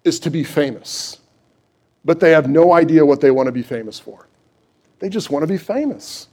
is 0.03 0.19
to 0.21 0.29
be 0.29 0.43
famous, 0.43 1.19
but 2.05 2.19
they 2.19 2.31
have 2.31 2.49
no 2.49 2.73
idea 2.73 3.05
what 3.05 3.21
they 3.21 3.31
want 3.31 3.47
to 3.47 3.51
be 3.51 3.61
famous 3.61 3.99
for. 3.99 4.27
They 4.99 5.09
just 5.09 5.29
want 5.29 5.43
to 5.43 5.47
be 5.47 5.57
famous. 5.57 6.27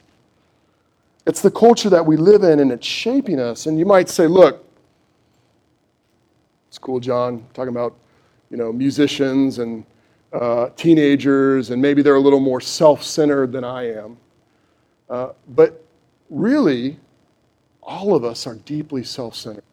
It's 1.26 1.42
the 1.42 1.50
culture 1.50 1.90
that 1.90 2.04
we 2.04 2.16
live 2.16 2.42
in 2.42 2.60
and 2.60 2.72
it's 2.72 2.86
shaping 2.86 3.40
us. 3.40 3.66
And 3.66 3.78
you 3.78 3.84
might 3.84 4.08
say, 4.08 4.26
look, 4.26 4.64
it's 6.68 6.78
cool, 6.78 7.00
John, 7.00 7.44
talking 7.54 7.70
about, 7.70 7.96
you 8.50 8.56
know, 8.56 8.72
musicians 8.72 9.58
and 9.58 9.84
uh, 10.32 10.68
teenagers, 10.76 11.70
and 11.70 11.80
maybe 11.80 12.02
they're 12.02 12.14
a 12.14 12.20
little 12.20 12.40
more 12.40 12.60
self-centered 12.60 13.52
than 13.52 13.64
I 13.64 13.90
am. 13.90 14.16
Uh, 15.08 15.32
but 15.48 15.84
really, 16.30 16.98
all 17.88 18.14
of 18.14 18.22
us 18.22 18.46
are 18.46 18.54
deeply 18.54 19.02
self-centered. 19.02 19.64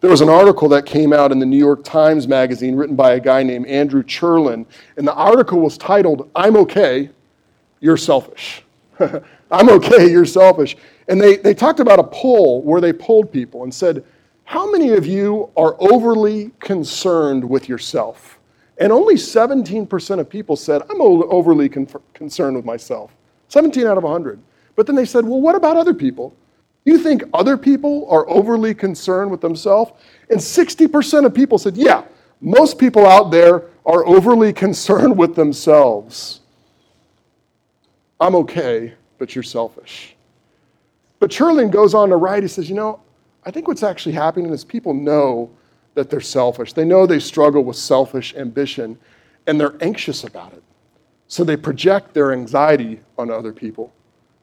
There 0.00 0.10
was 0.10 0.20
an 0.20 0.28
article 0.28 0.68
that 0.68 0.84
came 0.84 1.12
out 1.14 1.32
in 1.32 1.38
the 1.38 1.46
New 1.46 1.58
York 1.58 1.82
Times 1.82 2.28
Magazine 2.28 2.76
written 2.76 2.94
by 2.94 3.14
a 3.14 3.20
guy 3.20 3.42
named 3.42 3.66
Andrew 3.66 4.04
Cherlin, 4.04 4.66
and 4.96 5.08
the 5.08 5.14
article 5.14 5.58
was 5.58 5.78
titled, 5.78 6.30
I'm 6.36 6.56
okay, 6.56 7.08
you're 7.80 7.96
selfish. 7.96 8.62
I'm 9.50 9.70
okay, 9.70 10.10
you're 10.10 10.26
selfish. 10.26 10.76
And 11.08 11.20
they, 11.20 11.36
they 11.36 11.54
talked 11.54 11.80
about 11.80 11.98
a 11.98 12.04
poll 12.04 12.62
where 12.62 12.82
they 12.82 12.92
polled 12.92 13.32
people 13.32 13.64
and 13.64 13.74
said, 13.74 14.04
How 14.44 14.70
many 14.70 14.90
of 14.90 15.06
you 15.06 15.50
are 15.56 15.74
overly 15.80 16.50
concerned 16.60 17.48
with 17.48 17.68
yourself? 17.68 18.38
And 18.76 18.92
only 18.92 19.14
17% 19.14 20.20
of 20.20 20.28
people 20.28 20.54
said, 20.54 20.82
I'm 20.90 21.00
overly 21.00 21.68
con- 21.68 21.88
concerned 22.12 22.56
with 22.56 22.64
myself. 22.64 23.10
17 23.48 23.86
out 23.86 23.96
of 23.96 24.04
100. 24.04 24.38
But 24.76 24.86
then 24.86 24.94
they 24.94 25.06
said, 25.06 25.24
Well, 25.24 25.40
what 25.40 25.54
about 25.54 25.78
other 25.78 25.94
people? 25.94 26.36
You 26.88 26.98
think 26.98 27.22
other 27.34 27.56
people 27.56 28.06
are 28.08 28.28
overly 28.28 28.74
concerned 28.74 29.30
with 29.30 29.40
themselves? 29.40 29.92
And 30.30 30.40
60% 30.40 31.26
of 31.26 31.34
people 31.34 31.58
said, 31.58 31.76
Yeah, 31.76 32.04
most 32.40 32.78
people 32.78 33.06
out 33.06 33.30
there 33.30 33.64
are 33.84 34.06
overly 34.06 34.52
concerned 34.64 35.16
with 35.18 35.34
themselves. 35.34 36.40
I'm 38.20 38.34
okay 38.36 38.94
but 39.18 39.34
you're 39.34 39.42
selfish. 39.42 40.16
But 41.18 41.30
Cherlin 41.30 41.70
goes 41.70 41.94
on 41.94 42.08
to 42.10 42.16
write, 42.16 42.44
he 42.44 42.48
says, 42.48 42.68
you 42.68 42.76
know, 42.76 43.00
I 43.44 43.50
think 43.50 43.68
what's 43.68 43.82
actually 43.82 44.12
happening 44.12 44.52
is 44.52 44.64
people 44.64 44.94
know 44.94 45.50
that 45.94 46.08
they're 46.08 46.20
selfish. 46.20 46.72
They 46.72 46.84
know 46.84 47.06
they 47.06 47.18
struggle 47.18 47.64
with 47.64 47.76
selfish 47.76 48.34
ambition, 48.36 48.96
and 49.46 49.60
they're 49.60 49.76
anxious 49.80 50.22
about 50.22 50.52
it. 50.52 50.62
So 51.26 51.44
they 51.44 51.56
project 51.56 52.14
their 52.14 52.32
anxiety 52.32 53.00
on 53.18 53.30
other 53.30 53.52
people. 53.52 53.92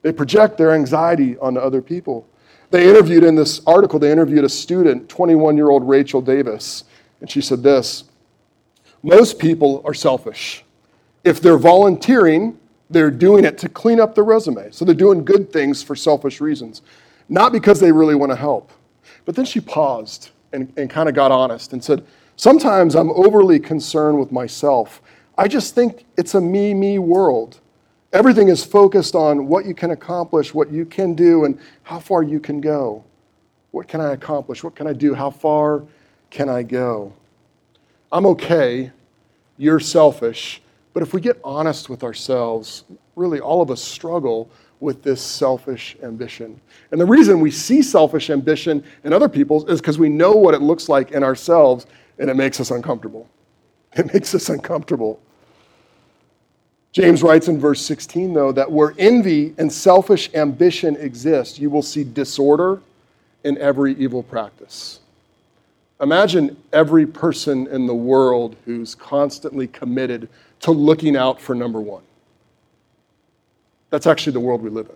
They 0.01 0.11
project 0.11 0.57
their 0.57 0.73
anxiety 0.73 1.37
on 1.37 1.57
other 1.57 1.81
people. 1.81 2.27
They 2.75 2.89
interviewed 2.89 3.23
in 3.23 3.35
this 3.35 3.61
article, 3.65 3.99
they 3.99 4.11
interviewed 4.11 4.43
a 4.43 4.49
student, 4.49 5.07
21 5.07 5.55
year 5.55 5.69
old 5.69 5.87
Rachel 5.87 6.19
Davis, 6.19 6.83
and 7.21 7.31
she 7.31 7.39
said 7.39 7.63
this 7.63 8.03
Most 9.01 9.39
people 9.39 9.81
are 9.85 9.93
selfish. 9.93 10.65
If 11.23 11.39
they're 11.39 11.57
volunteering, 11.57 12.59
they're 12.89 13.11
doing 13.11 13.45
it 13.45 13.57
to 13.59 13.69
clean 13.69 14.01
up 14.01 14.13
their 14.13 14.25
resume. 14.25 14.71
So 14.71 14.83
they're 14.83 14.93
doing 14.93 15.23
good 15.23 15.53
things 15.53 15.81
for 15.81 15.95
selfish 15.95 16.41
reasons, 16.41 16.81
not 17.29 17.53
because 17.53 17.79
they 17.79 17.93
really 17.93 18.13
want 18.13 18.33
to 18.33 18.35
help. 18.35 18.73
But 19.23 19.37
then 19.37 19.45
she 19.45 19.61
paused 19.61 20.31
and, 20.51 20.73
and 20.75 20.89
kind 20.89 21.07
of 21.07 21.15
got 21.15 21.31
honest 21.31 21.71
and 21.71 21.81
said, 21.81 22.05
Sometimes 22.35 22.93
I'm 22.93 23.11
overly 23.11 23.57
concerned 23.57 24.19
with 24.19 24.33
myself. 24.33 25.01
I 25.37 25.47
just 25.47 25.75
think 25.75 26.03
it's 26.17 26.35
a 26.35 26.41
me, 26.41 26.73
me 26.73 26.99
world. 26.99 27.61
Everything 28.15 28.47
is 28.47 28.63
focused 28.63 29.13
on 29.13 29.45
what 29.45 29.65
you 29.65 29.75
can 29.75 29.91
accomplish, 29.91 30.53
what 30.53 30.71
you 30.71 30.85
can 30.85 31.15
do, 31.15 31.43
and 31.43 31.59
how 31.83 31.99
far 31.99 32.23
you 32.23 32.39
can 32.39 32.61
go. 32.61 33.03
What 33.71 33.89
can 33.89 33.99
I 33.99 34.13
accomplish? 34.13 34.63
What 34.63 34.73
can 34.73 34.87
I 34.87 34.93
do? 34.93 35.13
How 35.13 35.29
far 35.29 35.83
can 36.29 36.47
I 36.47 36.63
go? 36.63 37.11
I'm 38.13 38.25
okay. 38.27 38.93
You're 39.57 39.81
selfish. 39.81 40.61
But 40.93 41.03
if 41.03 41.13
we 41.13 41.19
get 41.19 41.41
honest 41.43 41.89
with 41.89 42.05
ourselves, 42.05 42.85
really 43.17 43.41
all 43.41 43.61
of 43.61 43.69
us 43.69 43.81
struggle 43.81 44.49
with 44.79 45.03
this 45.03 45.21
selfish 45.21 45.97
ambition. 46.01 46.61
And 46.91 47.01
the 47.01 47.05
reason 47.05 47.41
we 47.41 47.51
see 47.51 47.81
selfish 47.81 48.29
ambition 48.29 48.81
in 49.03 49.11
other 49.11 49.27
people 49.27 49.69
is 49.69 49.81
because 49.81 49.99
we 49.99 50.07
know 50.07 50.31
what 50.31 50.53
it 50.53 50.61
looks 50.61 50.87
like 50.87 51.11
in 51.11 51.21
ourselves 51.21 51.85
and 52.17 52.29
it 52.29 52.35
makes 52.35 52.61
us 52.61 52.71
uncomfortable. 52.71 53.27
It 53.97 54.13
makes 54.13 54.33
us 54.33 54.47
uncomfortable. 54.47 55.19
James 56.95 57.21
writes 57.21 57.49
in 57.49 57.59
verse 57.59 57.81
16, 57.81 58.33
though, 58.33 58.53
that 58.53 58.71
where 58.71 58.95
envy 58.97 59.53
and 59.57 59.69
selfish 59.69 60.33
ambition 60.33 60.95
exist, 60.95 61.59
you 61.59 61.69
will 61.69 61.81
see 61.81 62.05
disorder 62.05 62.81
in 63.43 63.57
every 63.57 63.95
evil 63.95 64.23
practice. 64.23 65.01
Imagine 65.99 66.55
every 66.71 67.05
person 67.05 67.67
in 67.67 67.85
the 67.85 67.93
world 67.93 68.55
who's 68.63 68.95
constantly 68.95 69.67
committed 69.67 70.29
to 70.61 70.71
looking 70.71 71.17
out 71.17 71.41
for 71.41 71.53
number 71.53 71.81
one. 71.81 72.03
That's 73.89 74.07
actually 74.07 74.31
the 74.31 74.39
world 74.39 74.61
we 74.61 74.69
live 74.69 74.87
in. 74.87 74.95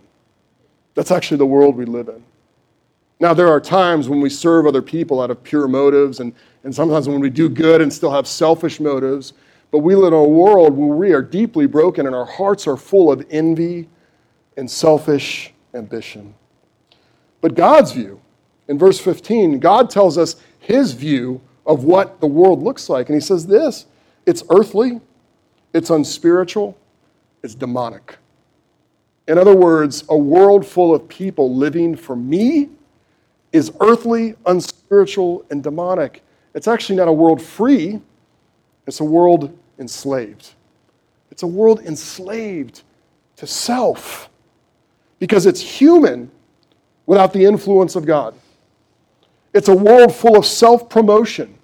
That's 0.95 1.11
actually 1.11 1.39
the 1.39 1.47
world 1.47 1.75
we 1.75 1.83
live 1.83 2.07
in. 2.07 2.23
Now, 3.19 3.33
there 3.33 3.49
are 3.49 3.59
times 3.59 4.07
when 4.07 4.21
we 4.21 4.29
serve 4.29 4.65
other 4.65 4.81
people 4.81 5.21
out 5.21 5.31
of 5.31 5.43
pure 5.43 5.67
motives, 5.67 6.21
and, 6.21 6.33
and 6.63 6.73
sometimes 6.73 7.09
when 7.09 7.19
we 7.19 7.29
do 7.29 7.49
good 7.49 7.81
and 7.81 7.91
still 7.91 8.11
have 8.11 8.25
selfish 8.25 8.79
motives, 8.79 9.33
but 9.71 9.79
we 9.79 9.95
live 9.95 10.13
in 10.13 10.19
a 10.19 10.23
world 10.23 10.75
where 10.75 10.95
we 10.95 11.11
are 11.11 11.21
deeply 11.21 11.67
broken 11.67 12.05
and 12.05 12.15
our 12.15 12.25
hearts 12.25 12.67
are 12.67 12.77
full 12.77 13.11
of 13.11 13.25
envy 13.29 13.87
and 14.57 14.69
selfish 14.69 15.53
ambition. 15.73 16.33
But 17.41 17.55
God's 17.55 17.91
view, 17.91 18.19
in 18.67 18.77
verse 18.77 18.99
15, 18.99 19.59
God 19.59 19.89
tells 19.89 20.17
us 20.17 20.37
his 20.59 20.93
view 20.93 21.41
of 21.65 21.83
what 21.83 22.19
the 22.19 22.27
world 22.27 22.63
looks 22.63 22.89
like. 22.89 23.09
And 23.09 23.15
he 23.15 23.21
says 23.21 23.47
this 23.47 23.85
it's 24.25 24.43
earthly, 24.49 24.99
it's 25.73 25.89
unspiritual, 25.89 26.77
it's 27.43 27.55
demonic. 27.55 28.17
In 29.27 29.37
other 29.37 29.55
words, 29.55 30.03
a 30.09 30.17
world 30.17 30.65
full 30.65 30.93
of 30.93 31.07
people 31.07 31.55
living 31.55 31.95
for 31.95 32.15
me 32.15 32.69
is 33.51 33.71
earthly, 33.79 34.35
unspiritual, 34.45 35.45
and 35.51 35.63
demonic. 35.63 36.23
It's 36.55 36.67
actually 36.67 36.95
not 36.95 37.07
a 37.07 37.13
world 37.13 37.39
free, 37.39 38.01
it's 38.89 38.99
a 38.99 39.05
world 39.05 39.57
enslaved. 39.77 40.53
It's 41.31 41.43
a 41.43 41.47
world 41.47 41.79
enslaved 41.81 42.81
to 43.37 43.47
self 43.47 44.29
because 45.19 45.45
it's 45.45 45.61
human 45.61 46.29
without 47.05 47.31
the 47.31 47.45
influence 47.45 47.95
of 47.95 48.05
God. 48.05 48.33
It's 49.53 49.67
a 49.67 49.75
world 49.75 50.13
full 50.13 50.37
of 50.37 50.45
self 50.45 50.89
promotion 50.89 51.55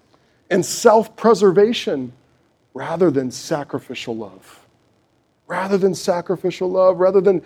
and 0.50 0.64
self 0.64 1.16
preservation 1.16 2.14
rather 2.74 3.10
than 3.10 3.32
sacrificial 3.32 4.16
love. 4.16 4.62
Rather 5.48 5.78
than 5.78 5.96
sacrificial 5.96 6.70
love, 6.70 7.00
rather 7.00 7.22
than 7.22 7.42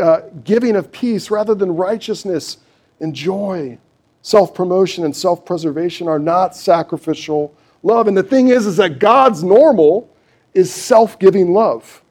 uh, 0.00 0.20
giving 0.44 0.76
of 0.76 0.92
peace, 0.92 1.30
rather 1.30 1.54
than 1.54 1.74
righteousness 1.74 2.58
and 3.00 3.14
joy. 3.14 3.78
Self 4.20 4.54
promotion 4.54 5.04
and 5.04 5.16
self 5.16 5.44
preservation 5.44 6.08
are 6.08 6.18
not 6.18 6.54
sacrificial 6.54 7.54
love. 7.84 8.08
And 8.08 8.16
the 8.16 8.22
thing 8.22 8.48
is, 8.48 8.66
is 8.66 8.76
that 8.78 8.98
God's 8.98 9.44
normal 9.44 10.10
is 10.54 10.72
self 10.72 11.18
giving 11.18 11.52
love. 11.52 12.02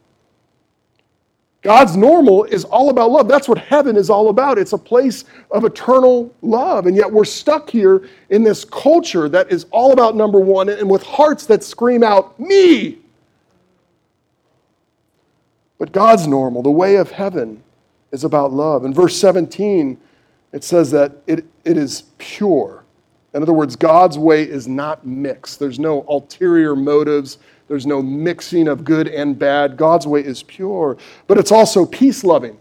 God's 1.64 1.96
normal 1.96 2.44
is 2.44 2.66
all 2.66 2.90
about 2.90 3.10
love. 3.10 3.30
That's 3.30 3.48
what 3.48 3.58
heaven 3.58 3.96
is 3.96 4.10
all 4.10 4.28
about. 4.28 4.58
It's 4.58 4.74
a 4.74 4.78
place 4.78 5.24
of 5.50 5.64
eternal 5.64 6.34
love. 6.42 6.88
And 6.88 6.96
yet 6.96 7.10
we're 7.10 7.24
stuck 7.24 7.70
here 7.70 8.08
in 8.30 8.44
this 8.44 8.66
culture 8.66 9.30
that 9.30 9.50
is 9.50 9.66
all 9.72 9.94
about 9.94 10.16
number 10.18 10.42
one 10.42 10.68
and 10.68 10.90
with 10.90 11.04
hearts 11.04 11.46
that 11.46 11.64
scream 11.64 12.04
out, 12.04 12.38
me. 12.38 13.00
But 15.80 15.94
God's 15.94 16.28
normal, 16.28 16.62
the 16.62 16.72
way 16.72 16.98
of 16.98 17.12
heaven, 17.12 17.64
is 18.12 18.26
about 18.26 18.52
love. 18.52 18.84
In 18.84 18.94
verse 18.94 19.16
17, 19.18 19.98
it 20.52 20.66
says 20.66 20.92
that 20.92 21.14
it, 21.28 21.46
it 21.64 21.78
is 21.78 22.04
pure. 22.18 22.83
In 23.34 23.42
other 23.42 23.54
words, 23.54 23.76
God's 23.76 24.18
way 24.18 24.44
is 24.44 24.68
not 24.68 25.06
mixed. 25.06 25.60
There's 25.60 25.80
no 25.80 26.06
ulterior 26.08 26.76
motives. 26.76 27.40
There's 27.68 27.86
no 27.86 28.02
mixing 28.02 28.68
of 28.68 28.84
good 28.84 29.08
and 29.08 29.38
bad. 29.38 29.78
God's 29.78 30.06
way 30.06 30.22
is 30.22 30.44
pure, 30.44 30.98
but 31.28 31.38
it's 31.38 31.52
also 31.52 31.86
peace 31.86 32.24
loving. 32.24 32.58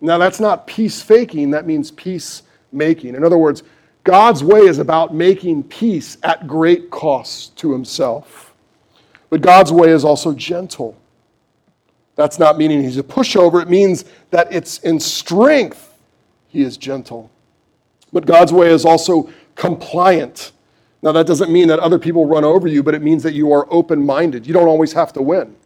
Now, 0.00 0.18
that's 0.18 0.40
not 0.40 0.66
peace 0.66 1.00
faking, 1.00 1.50
that 1.52 1.66
means 1.66 1.90
peace 1.90 2.42
making. 2.70 3.14
In 3.14 3.24
other 3.24 3.38
words, 3.38 3.62
God's 4.04 4.44
way 4.44 4.60
is 4.60 4.78
about 4.78 5.14
making 5.14 5.64
peace 5.64 6.18
at 6.22 6.46
great 6.46 6.90
cost 6.90 7.56
to 7.58 7.72
himself. 7.72 8.54
But 9.30 9.40
God's 9.40 9.72
way 9.72 9.88
is 9.88 10.04
also 10.04 10.32
gentle. 10.32 10.96
That's 12.14 12.38
not 12.38 12.58
meaning 12.58 12.82
he's 12.82 12.98
a 12.98 13.02
pushover, 13.02 13.62
it 13.62 13.68
means 13.68 14.04
that 14.30 14.52
it's 14.52 14.78
in 14.78 15.00
strength 15.00 15.94
he 16.48 16.62
is 16.62 16.76
gentle. 16.76 17.30
But 18.12 18.26
God's 18.26 18.52
way 18.52 18.70
is 18.70 18.84
also 18.84 19.30
compliant. 19.56 20.52
Now, 21.02 21.12
that 21.12 21.26
doesn't 21.26 21.50
mean 21.50 21.68
that 21.68 21.80
other 21.80 21.98
people 21.98 22.26
run 22.26 22.44
over 22.44 22.68
you, 22.68 22.82
but 22.82 22.94
it 22.94 23.02
means 23.02 23.22
that 23.24 23.34
you 23.34 23.52
are 23.52 23.66
open 23.72 24.04
minded. 24.04 24.46
You 24.46 24.52
don't 24.52 24.68
always 24.68 24.92
have 24.92 25.12
to 25.14 25.22
win. 25.22 25.56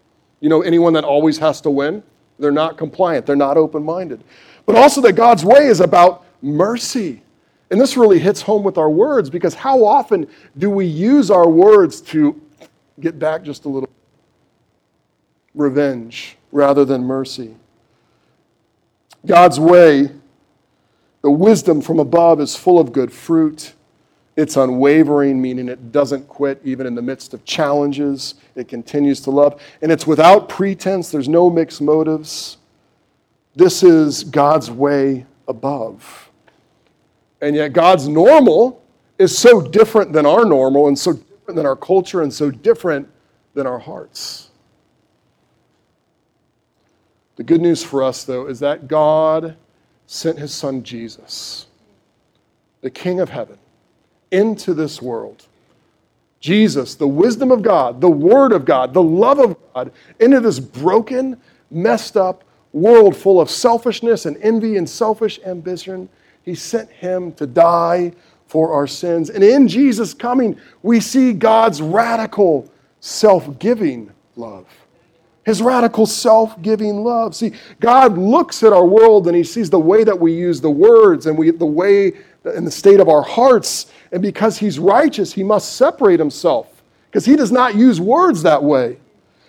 You 0.40 0.48
know, 0.48 0.62
anyone 0.62 0.94
that 0.94 1.04
always 1.04 1.38
has 1.38 1.60
to 1.62 1.70
win, 1.70 2.02
they're 2.38 2.50
not 2.50 2.78
compliant, 2.78 3.26
they're 3.26 3.36
not 3.36 3.56
open 3.56 3.82
minded. 3.84 4.24
But 4.64 4.76
also 4.76 5.00
that 5.02 5.12
God's 5.12 5.44
way 5.44 5.66
is 5.66 5.80
about 5.80 6.24
mercy. 6.42 7.22
And 7.70 7.80
this 7.80 7.96
really 7.96 8.18
hits 8.18 8.42
home 8.42 8.64
with 8.64 8.78
our 8.78 8.90
words 8.90 9.30
because 9.30 9.54
how 9.54 9.84
often 9.84 10.26
do 10.58 10.70
we 10.70 10.86
use 10.86 11.30
our 11.30 11.48
words 11.48 12.00
to 12.02 12.40
get 12.98 13.18
back 13.18 13.42
just 13.42 13.64
a 13.64 13.68
little 13.68 13.88
revenge 15.54 16.36
rather 16.50 16.84
than 16.84 17.04
mercy? 17.04 17.54
God's 19.24 19.60
way, 19.60 20.10
the 21.22 21.30
wisdom 21.30 21.80
from 21.80 21.98
above, 21.98 22.40
is 22.40 22.56
full 22.56 22.78
of 22.78 22.92
good 22.92 23.12
fruit. 23.12 23.74
It's 24.36 24.56
unwavering, 24.56 25.40
meaning 25.40 25.68
it 25.68 25.92
doesn't 25.92 26.28
quit 26.28 26.60
even 26.64 26.86
in 26.86 26.94
the 26.94 27.02
midst 27.02 27.34
of 27.34 27.44
challenges. 27.44 28.36
It 28.54 28.68
continues 28.68 29.20
to 29.22 29.30
love. 29.30 29.60
And 29.82 29.90
it's 29.90 30.06
without 30.06 30.48
pretense, 30.48 31.10
there's 31.10 31.28
no 31.28 31.50
mixed 31.50 31.82
motives. 31.82 32.58
This 33.56 33.82
is 33.82 34.24
God's 34.24 34.70
way 34.70 35.26
above. 35.48 36.30
And 37.40 37.56
yet, 37.56 37.72
God's 37.72 38.06
normal 38.06 38.82
is 39.18 39.36
so 39.36 39.60
different 39.60 40.12
than 40.12 40.26
our 40.26 40.44
normal, 40.44 40.88
and 40.88 40.98
so 40.98 41.12
different 41.12 41.56
than 41.56 41.66
our 41.66 41.76
culture, 41.76 42.22
and 42.22 42.32
so 42.32 42.50
different 42.50 43.08
than 43.54 43.66
our 43.66 43.78
hearts. 43.78 44.50
The 47.36 47.42
good 47.42 47.60
news 47.60 47.82
for 47.82 48.02
us, 48.02 48.24
though, 48.24 48.46
is 48.46 48.60
that 48.60 48.86
God 48.86 49.56
sent 50.06 50.38
his 50.38 50.52
son 50.52 50.82
Jesus, 50.82 51.66
the 52.82 52.90
King 52.90 53.20
of 53.20 53.28
heaven 53.28 53.58
into 54.30 54.74
this 54.74 55.00
world. 55.00 55.46
Jesus, 56.40 56.94
the 56.94 57.06
wisdom 57.06 57.50
of 57.50 57.62
God, 57.62 58.00
the 58.00 58.10
Word 58.10 58.52
of 58.52 58.64
God, 58.64 58.94
the 58.94 59.02
love 59.02 59.38
of 59.38 59.56
God, 59.74 59.92
into 60.18 60.40
this 60.40 60.58
broken, 60.58 61.40
messed 61.70 62.16
up 62.16 62.44
world 62.72 63.16
full 63.16 63.40
of 63.40 63.50
selfishness 63.50 64.26
and 64.26 64.36
envy 64.38 64.76
and 64.76 64.88
selfish 64.88 65.40
ambition. 65.44 66.08
He 66.42 66.54
sent 66.54 66.90
him 66.90 67.32
to 67.34 67.46
die 67.46 68.12
for 68.46 68.72
our 68.72 68.86
sins. 68.86 69.30
And 69.30 69.44
in 69.44 69.68
Jesus 69.68 70.14
coming, 70.14 70.58
we 70.82 71.00
see 71.00 71.32
God's 71.32 71.82
radical 71.82 72.70
self 73.00 73.58
giving 73.58 74.10
love. 74.36 74.66
His 75.44 75.62
radical 75.62 76.06
self 76.06 76.60
giving 76.60 77.02
love. 77.02 77.34
See, 77.34 77.52
God 77.80 78.18
looks 78.18 78.62
at 78.62 78.72
our 78.72 78.84
world 78.84 79.26
and 79.26 79.36
He 79.36 79.44
sees 79.44 79.70
the 79.70 79.78
way 79.78 80.04
that 80.04 80.18
we 80.18 80.32
use 80.32 80.60
the 80.60 80.70
words 80.70 81.26
and 81.26 81.36
we, 81.36 81.50
the 81.50 81.66
way 81.66 82.12
and 82.44 82.66
the 82.66 82.70
state 82.70 83.00
of 83.00 83.08
our 83.08 83.22
hearts 83.22 83.86
and 84.12 84.22
because 84.22 84.58
he's 84.58 84.78
righteous, 84.78 85.32
he 85.32 85.42
must 85.42 85.76
separate 85.76 86.18
himself 86.18 86.82
because 87.06 87.24
he 87.24 87.36
does 87.36 87.52
not 87.52 87.74
use 87.74 88.00
words 88.00 88.42
that 88.42 88.62
way. 88.62 88.98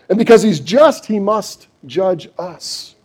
And 0.09 0.17
because 0.17 0.41
he's 0.41 0.59
just, 0.59 1.05
he 1.05 1.19
must 1.19 1.67
judge 1.85 2.29
us. 2.37 2.95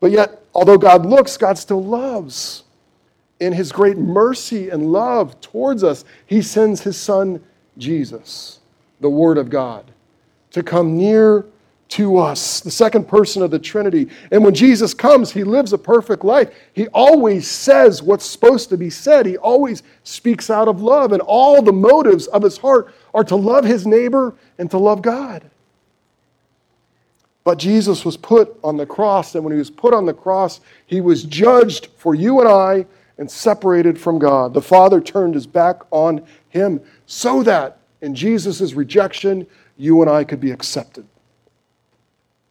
But 0.00 0.10
yet, 0.10 0.42
although 0.54 0.78
God 0.78 1.04
looks, 1.04 1.36
God 1.36 1.58
still 1.58 1.82
loves. 1.82 2.64
In 3.38 3.52
his 3.52 3.70
great 3.70 3.98
mercy 3.98 4.70
and 4.70 4.92
love 4.92 5.38
towards 5.40 5.84
us, 5.84 6.04
he 6.24 6.40
sends 6.40 6.80
his 6.80 6.96
son, 6.96 7.44
Jesus, 7.76 8.60
the 9.00 9.10
Word 9.10 9.36
of 9.36 9.50
God, 9.50 9.90
to 10.52 10.62
come 10.62 10.96
near 10.96 11.44
to 11.88 12.18
us, 12.18 12.60
the 12.60 12.70
second 12.70 13.06
person 13.06 13.42
of 13.42 13.50
the 13.50 13.58
Trinity. 13.58 14.08
And 14.32 14.44
when 14.44 14.54
Jesus 14.54 14.92
comes, 14.92 15.30
he 15.30 15.44
lives 15.44 15.72
a 15.72 15.78
perfect 15.78 16.24
life. 16.24 16.52
He 16.72 16.88
always 16.88 17.48
says 17.48 18.02
what's 18.02 18.26
supposed 18.26 18.68
to 18.70 18.76
be 18.76 18.90
said, 18.90 19.24
he 19.24 19.36
always 19.36 19.82
speaks 20.02 20.50
out 20.50 20.68
of 20.68 20.82
love, 20.82 21.12
and 21.12 21.22
all 21.22 21.62
the 21.62 21.72
motives 21.72 22.26
of 22.28 22.42
his 22.42 22.58
heart 22.58 22.92
are 23.14 23.24
to 23.24 23.36
love 23.36 23.64
his 23.64 23.86
neighbor 23.86 24.34
and 24.58 24.70
to 24.70 24.78
love 24.78 25.00
God. 25.00 25.48
But 27.44 27.58
Jesus 27.58 28.04
was 28.04 28.16
put 28.16 28.58
on 28.64 28.76
the 28.76 28.86
cross, 28.86 29.36
and 29.36 29.44
when 29.44 29.52
he 29.52 29.58
was 29.58 29.70
put 29.70 29.94
on 29.94 30.06
the 30.06 30.14
cross, 30.14 30.60
he 30.86 31.00
was 31.00 31.22
judged 31.22 31.88
for 31.96 32.16
you 32.16 32.40
and 32.40 32.48
I 32.48 32.86
and 33.18 33.30
separated 33.30 33.98
from 33.98 34.18
God. 34.18 34.52
The 34.52 34.60
Father 34.60 35.00
turned 35.00 35.34
his 35.34 35.46
back 35.46 35.82
on 35.92 36.26
him 36.48 36.80
so 37.06 37.44
that 37.44 37.78
in 38.00 38.14
Jesus' 38.14 38.74
rejection, 38.74 39.46
you 39.78 40.02
and 40.02 40.10
I 40.10 40.24
could 40.24 40.40
be 40.40 40.50
accepted 40.50 41.06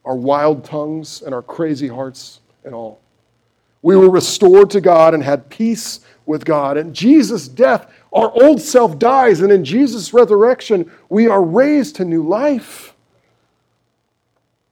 our 0.06 0.16
wild 0.16 0.64
tongues 0.64 1.22
and 1.24 1.34
our 1.34 1.42
crazy 1.42 1.88
hearts 1.88 2.40
and 2.64 2.74
all. 2.74 3.02
We 3.82 3.96
were 3.96 4.10
restored 4.10 4.70
to 4.72 4.82
God 4.82 5.14
and 5.14 5.24
had 5.24 5.50
peace 5.50 6.00
with 6.26 6.46
God. 6.46 6.78
And 6.78 6.94
Jesus' 6.94 7.48
death, 7.48 7.92
our 8.14 8.32
old 8.32 8.62
self 8.62 8.98
dies, 8.98 9.42
and 9.42 9.52
in 9.52 9.64
Jesus' 9.64 10.14
resurrection, 10.14 10.90
we 11.10 11.28
are 11.28 11.44
raised 11.44 11.98
to 11.98 12.06
new 12.06 12.24
life. 12.24 12.94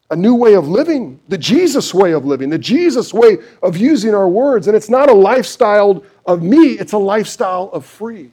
A 0.10 0.15
new 0.15 0.36
way 0.36 0.54
of 0.54 0.67
living, 0.67 1.19
the 1.28 1.38
Jesus 1.38 1.93
way 1.93 2.12
of 2.12 2.26
living, 2.26 2.50
the 2.50 2.58
Jesus 2.58 3.13
way 3.13 3.38
of 3.63 3.78
using 3.78 4.13
our 4.13 4.30
words. 4.30 4.67
And 4.67 4.76
it's 4.76 4.89
not 4.89 5.10
a 5.10 5.13
lifestyle 5.13 6.04
of 6.26 6.43
me, 6.43 6.74
it's 6.74 6.93
a 6.93 6.98
lifestyle 6.98 7.69
of 7.74 7.86
free. 7.86 8.32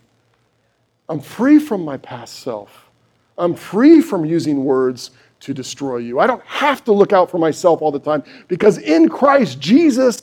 I'm 1.09 1.21
free 1.21 1.59
from 1.59 1.85
my 1.85 1.97
past 1.97 2.41
self. 2.41 2.91
I'm 3.37 3.55
free 3.55 4.01
from 4.01 4.25
using 4.25 4.65
words 4.65 5.11
to 5.41 5.55
destroy 5.55 5.99
you. 5.99 6.21
I 6.21 6.27
don't 6.27 6.45
have 6.45 6.85
to 6.85 6.93
look 6.93 7.13
out 7.13 7.31
for 7.31 7.39
myself 7.39 7.83
all 7.83 7.91
the 7.91 7.99
time 7.99 8.23
because 8.49 8.79
in 8.79 9.09
Christ 9.09 9.59
Jesus, 9.59 10.23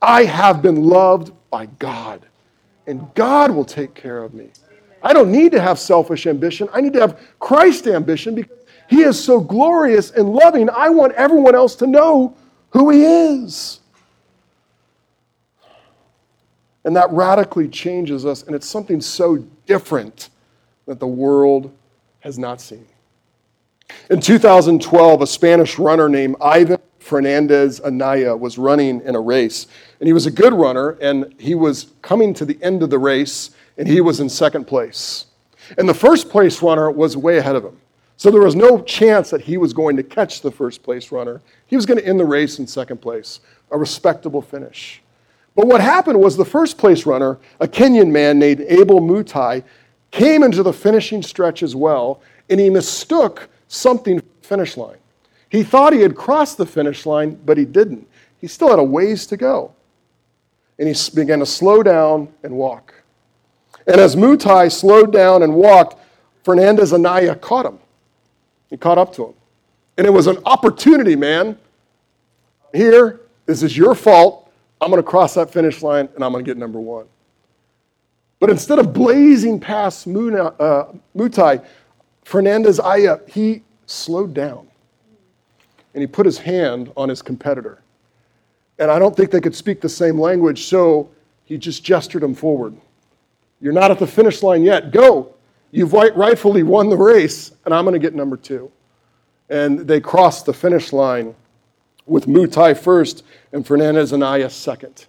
I 0.00 0.24
have 0.24 0.62
been 0.62 0.84
loved 0.84 1.32
by 1.50 1.66
God, 1.78 2.24
and 2.86 3.12
God 3.14 3.50
will 3.50 3.64
take 3.64 3.94
care 3.94 4.22
of 4.22 4.34
me. 4.34 4.48
I 5.02 5.12
don't 5.12 5.30
need 5.30 5.52
to 5.52 5.60
have 5.60 5.78
selfish 5.78 6.26
ambition. 6.26 6.68
I 6.72 6.80
need 6.80 6.92
to 6.94 7.00
have 7.00 7.20
Christ 7.38 7.86
ambition 7.86 8.34
because 8.34 8.58
He 8.88 9.02
is 9.02 9.22
so 9.22 9.40
glorious 9.40 10.10
and 10.12 10.30
loving. 10.30 10.70
I 10.70 10.88
want 10.88 11.12
everyone 11.12 11.54
else 11.54 11.74
to 11.76 11.86
know 11.86 12.36
who 12.70 12.90
He 12.90 13.04
is. 13.04 13.80
And 16.84 16.94
that 16.96 17.10
radically 17.10 17.68
changes 17.68 18.26
us, 18.26 18.42
and 18.42 18.54
it's 18.54 18.68
something 18.68 19.00
so 19.00 19.38
different 19.66 20.28
that 20.86 21.00
the 21.00 21.06
world 21.06 21.74
has 22.20 22.38
not 22.38 22.60
seen. 22.60 22.86
In 24.10 24.20
2012, 24.20 25.22
a 25.22 25.26
Spanish 25.26 25.78
runner 25.78 26.08
named 26.08 26.36
Ivan 26.40 26.78
Fernandez 26.98 27.80
Anaya 27.80 28.36
was 28.36 28.56
running 28.56 29.02
in 29.02 29.14
a 29.14 29.20
race. 29.20 29.66
And 30.00 30.06
he 30.06 30.12
was 30.12 30.26
a 30.26 30.30
good 30.30 30.54
runner, 30.54 30.90
and 31.00 31.34
he 31.38 31.54
was 31.54 31.92
coming 32.02 32.32
to 32.34 32.44
the 32.44 32.58
end 32.62 32.82
of 32.82 32.90
the 32.90 32.98
race, 32.98 33.50
and 33.76 33.86
he 33.86 34.00
was 34.00 34.20
in 34.20 34.28
second 34.28 34.66
place. 34.66 35.26
And 35.78 35.88
the 35.88 35.94
first 35.94 36.30
place 36.30 36.62
runner 36.62 36.90
was 36.90 37.16
way 37.16 37.38
ahead 37.38 37.56
of 37.56 37.64
him. 37.64 37.78
So 38.16 38.30
there 38.30 38.40
was 38.40 38.54
no 38.54 38.80
chance 38.80 39.30
that 39.30 39.42
he 39.42 39.56
was 39.56 39.72
going 39.72 39.96
to 39.96 40.02
catch 40.02 40.40
the 40.40 40.50
first 40.50 40.82
place 40.82 41.10
runner. 41.10 41.42
He 41.66 41.76
was 41.76 41.84
going 41.84 41.98
to 41.98 42.06
end 42.06 42.20
the 42.20 42.24
race 42.24 42.58
in 42.58 42.66
second 42.66 42.98
place, 42.98 43.40
a 43.70 43.78
respectable 43.78 44.40
finish. 44.40 45.02
But 45.56 45.66
what 45.66 45.80
happened 45.80 46.20
was 46.20 46.36
the 46.36 46.44
first 46.44 46.78
place 46.78 47.06
runner, 47.06 47.38
a 47.60 47.68
Kenyan 47.68 48.10
man 48.10 48.38
named 48.38 48.64
Abel 48.68 49.00
Mutai, 49.00 49.62
came 50.10 50.42
into 50.42 50.62
the 50.62 50.72
finishing 50.72 51.22
stretch 51.22 51.62
as 51.62 51.74
well, 51.74 52.22
and 52.48 52.60
he 52.60 52.70
mistook 52.70 53.48
something 53.68 54.22
finish 54.42 54.76
line. 54.76 54.98
He 55.48 55.62
thought 55.62 55.92
he 55.92 56.00
had 56.00 56.16
crossed 56.16 56.58
the 56.58 56.66
finish 56.66 57.06
line, 57.06 57.38
but 57.44 57.56
he 57.56 57.64
didn't. 57.64 58.08
He 58.40 58.46
still 58.46 58.70
had 58.70 58.78
a 58.78 58.84
ways 58.84 59.26
to 59.28 59.36
go. 59.36 59.72
And 60.78 60.88
he 60.88 61.10
began 61.14 61.38
to 61.38 61.46
slow 61.46 61.82
down 61.82 62.32
and 62.42 62.54
walk. 62.56 62.94
And 63.86 64.00
as 64.00 64.16
Mutai 64.16 64.72
slowed 64.72 65.12
down 65.12 65.42
and 65.42 65.54
walked, 65.54 65.96
Fernandez 66.42 66.92
Anaya 66.92 67.36
caught 67.36 67.66
him. 67.66 67.78
He 68.68 68.76
caught 68.76 68.98
up 68.98 69.14
to 69.14 69.26
him. 69.26 69.34
And 69.96 70.06
it 70.06 70.10
was 70.10 70.26
an 70.26 70.38
opportunity, 70.44 71.16
man. 71.16 71.56
here, 72.72 73.20
this 73.46 73.62
is 73.62 73.76
your 73.76 73.94
fault. 73.94 74.50
I'm 74.80 74.90
going 74.90 75.02
to 75.02 75.08
cross 75.08 75.34
that 75.34 75.52
finish 75.52 75.82
line 75.82 76.08
and 76.14 76.24
I'm 76.24 76.32
going 76.32 76.44
to 76.44 76.48
get 76.48 76.58
number 76.58 76.80
one. 76.80 77.06
But 78.40 78.50
instead 78.50 78.78
of 78.78 78.92
blazing 78.92 79.60
past 79.60 80.06
uh, 80.06 80.10
Mutai, 81.16 81.64
Fernandez 82.24 82.80
Aya, 82.80 83.14
uh, 83.14 83.18
he 83.28 83.62
slowed 83.86 84.34
down 84.34 84.66
and 85.92 86.00
he 86.00 86.06
put 86.06 86.26
his 86.26 86.38
hand 86.38 86.90
on 86.96 87.08
his 87.08 87.22
competitor. 87.22 87.82
And 88.78 88.90
I 88.90 88.98
don't 88.98 89.16
think 89.16 89.30
they 89.30 89.40
could 89.40 89.54
speak 89.54 89.80
the 89.80 89.88
same 89.88 90.20
language, 90.20 90.64
so 90.64 91.08
he 91.44 91.56
just 91.56 91.84
gestured 91.84 92.22
him 92.22 92.34
forward. 92.34 92.76
You're 93.60 93.72
not 93.72 93.90
at 93.90 93.98
the 93.98 94.06
finish 94.06 94.42
line 94.42 94.64
yet. 94.64 94.90
Go. 94.90 95.34
You've 95.70 95.92
rightfully 95.92 96.62
won 96.62 96.88
the 96.88 96.96
race, 96.96 97.52
and 97.64 97.74
I'm 97.74 97.84
going 97.84 97.94
to 97.94 97.98
get 97.98 98.14
number 98.14 98.36
two. 98.36 98.70
And 99.48 99.80
they 99.80 100.00
crossed 100.00 100.46
the 100.46 100.52
finish 100.52 100.92
line 100.92 101.34
with 102.06 102.26
Mutai 102.26 102.76
first 102.76 103.24
and 103.52 103.66
Fernandez 103.66 104.12
and 104.12 104.22
Anaya 104.22 104.50
second. 104.50 105.06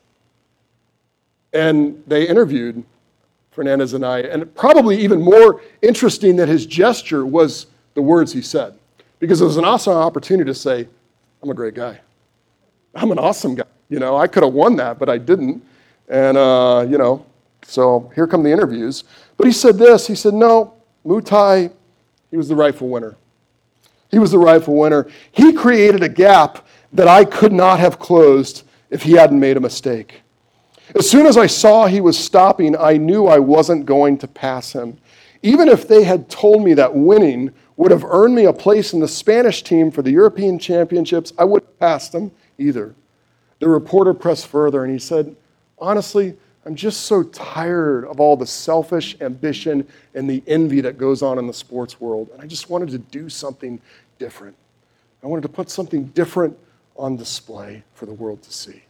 And 1.53 2.03
they 2.05 2.27
interviewed 2.27 2.83
Fernandez 3.55 3.93
and 3.93 4.05
I. 4.05 4.19
And 4.19 4.53
probably 4.53 5.01
even 5.01 5.21
more 5.21 5.61
interesting 5.81 6.35
than 6.35 6.49
his 6.49 6.65
gesture 6.65 7.25
was 7.25 7.67
the 7.93 8.01
words 8.01 8.33
he 8.33 8.41
said. 8.41 8.77
Because 9.19 9.41
it 9.41 9.45
was 9.45 9.55
an 9.55 9.63
awesome 9.63 9.93
opportunity 9.93 10.49
to 10.49 10.53
say, 10.53 10.87
I'm 11.41 11.49
a 11.49 11.53
great 11.53 11.73
guy. 11.73 12.01
I'm 12.93 13.11
an 13.11 13.17
awesome 13.17 13.55
guy. 13.55 13.63
You 13.89 13.99
know, 13.99 14.17
I 14.17 14.27
could 14.27 14.43
have 14.43 14.53
won 14.53 14.75
that, 14.75 14.99
but 14.99 15.09
I 15.09 15.17
didn't. 15.17 15.63
And, 16.09 16.37
uh, 16.37 16.85
you 16.89 16.97
know, 16.97 17.25
so 17.65 18.11
here 18.13 18.27
come 18.27 18.43
the 18.43 18.51
interviews. 18.51 19.05
But 19.37 19.47
he 19.47 19.53
said 19.53 19.77
this 19.77 20.05
he 20.05 20.15
said, 20.15 20.33
No, 20.33 20.73
Mutai, 21.05 21.71
he 22.29 22.37
was 22.37 22.49
the 22.49 22.55
rightful 22.55 22.89
winner. 22.89 23.15
He 24.11 24.19
was 24.19 24.31
the 24.31 24.37
rightful 24.37 24.75
winner. 24.75 25.07
He 25.31 25.53
created 25.53 26.03
a 26.03 26.09
gap 26.09 26.65
that 26.93 27.07
I 27.07 27.25
could 27.25 27.53
not 27.53 27.79
have 27.79 27.99
closed 27.99 28.63
if 28.89 29.03
he 29.03 29.13
hadn't 29.13 29.39
made 29.39 29.57
a 29.57 29.61
mistake. 29.61 30.21
As 30.97 31.09
soon 31.09 31.25
as 31.25 31.35
I 31.35 31.47
saw 31.47 31.87
he 31.87 31.99
was 31.99 32.17
stopping, 32.17 32.77
I 32.77 32.95
knew 32.95 33.27
I 33.27 33.37
wasn't 33.37 33.85
going 33.85 34.17
to 34.19 34.29
pass 34.29 34.71
him. 34.71 34.97
Even 35.43 35.67
if 35.67 35.89
they 35.89 36.03
had 36.03 36.29
told 36.29 36.63
me 36.63 36.73
that 36.73 36.95
winning 36.95 37.51
would 37.75 37.91
have 37.91 38.05
earned 38.05 38.33
me 38.33 38.45
a 38.45 38.53
place 38.53 38.93
in 38.93 39.01
the 39.01 39.07
Spanish 39.07 39.61
team 39.61 39.91
for 39.91 40.01
the 40.01 40.11
European 40.11 40.57
Championships, 40.57 41.33
I 41.37 41.43
wouldn't 41.43 41.69
have 41.69 41.79
passed 41.79 42.13
them 42.13 42.31
either. 42.57 42.95
The 43.59 43.67
reporter 43.67 44.13
pressed 44.13 44.47
further 44.47 44.85
and 44.85 44.93
he 44.93 44.99
said, 44.99 45.35
Honestly, 45.77 46.37
I'm 46.65 46.75
just 46.75 47.01
so 47.01 47.23
tired 47.23 48.05
of 48.05 48.21
all 48.21 48.37
the 48.37 48.47
selfish 48.47 49.17
ambition 49.19 49.85
and 50.13 50.29
the 50.29 50.41
envy 50.47 50.79
that 50.79 50.97
goes 50.97 51.21
on 51.21 51.37
in 51.37 51.45
the 51.45 51.53
sports 51.53 51.99
world. 51.99 52.29
And 52.31 52.41
I 52.41 52.47
just 52.47 52.69
wanted 52.69 52.89
to 52.91 52.99
do 52.99 53.27
something 53.27 53.81
different. 54.17 54.55
I 55.21 55.27
wanted 55.27 55.41
to 55.41 55.49
put 55.49 55.69
something 55.69 56.05
different 56.05 56.57
on 56.95 57.17
display 57.17 57.83
for 57.93 58.05
the 58.05 58.13
world 58.13 58.41
to 58.43 58.53
see. 58.53 58.84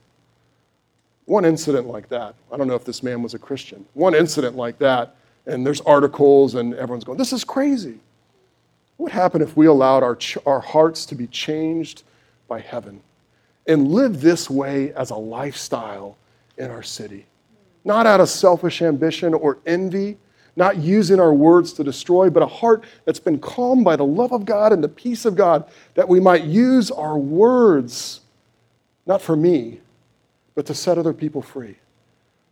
One 1.25 1.43
incident 1.43 1.87
like 1.87 2.07
that, 2.09 2.35
I 2.51 2.57
don't 2.57 2.67
know 2.67 2.75
if 2.75 2.85
this 2.85 3.01
man 3.01 3.23
was 3.23 3.33
a 3.33 3.39
Christian, 3.39 3.85
one 3.93 4.13
incident 4.13 4.55
like 4.55 4.77
that, 4.79 5.15
and 5.47 5.65
there's 5.65 5.81
articles 5.81 6.55
and 6.55 6.73
everyone's 6.75 7.03
going, 7.03 7.17
This 7.17 7.33
is 7.33 7.43
crazy. 7.43 7.99
What 8.97 9.05
would 9.05 9.11
happen 9.11 9.41
if 9.41 9.57
we 9.57 9.65
allowed 9.65 10.03
our, 10.03 10.17
our 10.45 10.61
hearts 10.61 11.05
to 11.07 11.15
be 11.15 11.27
changed 11.27 12.03
by 12.47 12.59
heaven 12.59 13.01
and 13.67 13.89
live 13.89 14.21
this 14.21 14.49
way 14.49 14.93
as 14.93 15.09
a 15.09 15.15
lifestyle 15.15 16.17
in 16.57 16.71
our 16.71 16.83
city? 16.83 17.25
Not 17.83 18.05
out 18.07 18.21
of 18.21 18.29
selfish 18.29 18.81
ambition 18.81 19.33
or 19.33 19.57
envy, 19.65 20.17
not 20.55 20.77
using 20.77 21.19
our 21.19 21.33
words 21.33 21.73
to 21.73 21.83
destroy, 21.83 22.29
but 22.29 22.41
a 22.41 22.47
heart 22.47 22.85
that's 23.03 23.19
been 23.19 23.39
calmed 23.39 23.83
by 23.83 23.95
the 23.95 24.05
love 24.05 24.31
of 24.31 24.45
God 24.45 24.71
and 24.71 24.83
the 24.83 24.89
peace 24.89 25.25
of 25.25 25.35
God, 25.35 25.69
that 25.95 26.07
we 26.07 26.19
might 26.19 26.45
use 26.45 26.89
our 26.89 27.17
words, 27.17 28.21
not 29.05 29.21
for 29.21 29.35
me, 29.35 29.81
but 30.55 30.65
to 30.65 30.73
set 30.73 30.97
other 30.97 31.13
people 31.13 31.41
free, 31.41 31.75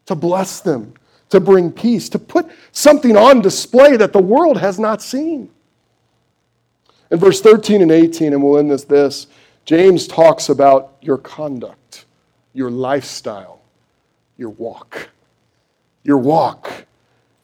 to 0.06 0.16
bless 0.16 0.60
them, 0.60 0.94
to 1.30 1.40
bring 1.40 1.72
peace, 1.72 2.10
to 2.10 2.20
put 2.20 2.46
something 2.72 3.18
on 3.18 3.42
display 3.42 3.98
that 3.98 4.14
the 4.14 4.22
world 4.22 4.58
has 4.58 4.78
not 4.78 5.02
seen. 5.02 5.50
In 7.10 7.18
verse 7.20 7.42
13 7.42 7.82
and 7.82 7.92
18, 7.92 8.34
and 8.34 8.44
we'll 8.44 8.60
end 8.60 8.70
this 8.70 8.84
this, 8.84 9.28
James 9.66 10.08
talks 10.08 10.50
about 10.50 10.96
your 11.02 11.18
conduct, 11.18 12.06
your 12.54 12.70
lifestyle, 12.70 13.62
your 14.38 14.50
walk. 14.50 15.10
Your 16.04 16.18
walk. 16.18 16.86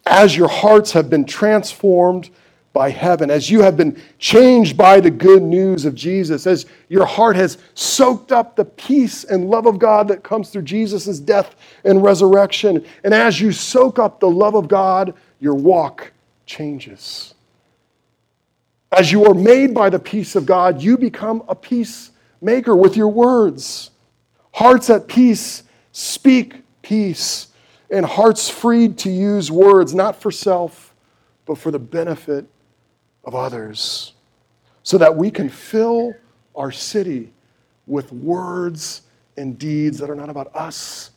As 0.05 0.35
your 0.35 0.49
hearts 0.49 0.91
have 0.91 1.09
been 1.09 1.23
transformed 1.23 2.29
by 2.73 2.89
heaven, 2.89 3.31
as 3.31 3.49
you 3.49 3.61
have 3.61 3.75
been 3.75 3.99
changed 4.19 4.77
by 4.77 4.99
the 4.99 5.09
good 5.09 5.41
news 5.41 5.85
of 5.85 5.95
Jesus, 5.95 6.45
as 6.45 6.67
your 6.87 7.05
heart 7.05 7.35
has 7.35 7.57
soaked 7.73 8.31
up 8.31 8.55
the 8.55 8.65
peace 8.65 9.23
and 9.23 9.49
love 9.49 9.65
of 9.65 9.79
God 9.79 10.07
that 10.07 10.23
comes 10.23 10.49
through 10.49 10.61
Jesus' 10.61 11.19
death 11.19 11.55
and 11.83 12.03
resurrection, 12.03 12.85
and 13.03 13.13
as 13.13 13.41
you 13.41 13.51
soak 13.51 13.97
up 13.97 14.19
the 14.19 14.29
love 14.29 14.55
of 14.55 14.67
God, 14.67 15.15
your 15.39 15.55
walk 15.55 16.11
changes. 16.45 17.33
As 18.91 19.11
you 19.11 19.25
are 19.25 19.33
made 19.33 19.73
by 19.73 19.89
the 19.89 19.99
peace 19.99 20.35
of 20.35 20.45
God, 20.45 20.81
you 20.81 20.97
become 20.97 21.43
a 21.47 21.55
peacemaker 21.55 22.75
with 22.75 22.95
your 22.95 23.09
words. 23.09 23.91
Hearts 24.53 24.89
at 24.89 25.07
peace 25.07 25.63
speak 25.91 26.61
peace, 26.81 27.47
and 27.89 28.05
hearts 28.05 28.49
freed 28.49 28.97
to 28.99 29.09
use 29.09 29.51
words 29.51 29.95
not 29.95 30.15
for 30.15 30.31
self, 30.31 30.93
but 31.45 31.57
for 31.57 31.71
the 31.71 31.79
benefit 31.79 32.45
of 33.29 33.35
others, 33.35 34.13
so 34.81 34.97
that 34.97 35.15
we 35.15 35.29
can 35.29 35.49
fill 35.49 36.15
our 36.55 36.71
city 36.71 37.31
with 37.85 38.11
words 38.11 39.03
and 39.37 39.59
deeds 39.59 39.99
that 39.99 40.09
are 40.09 40.15
not 40.15 40.31
about 40.31 40.53
us, 40.55 41.11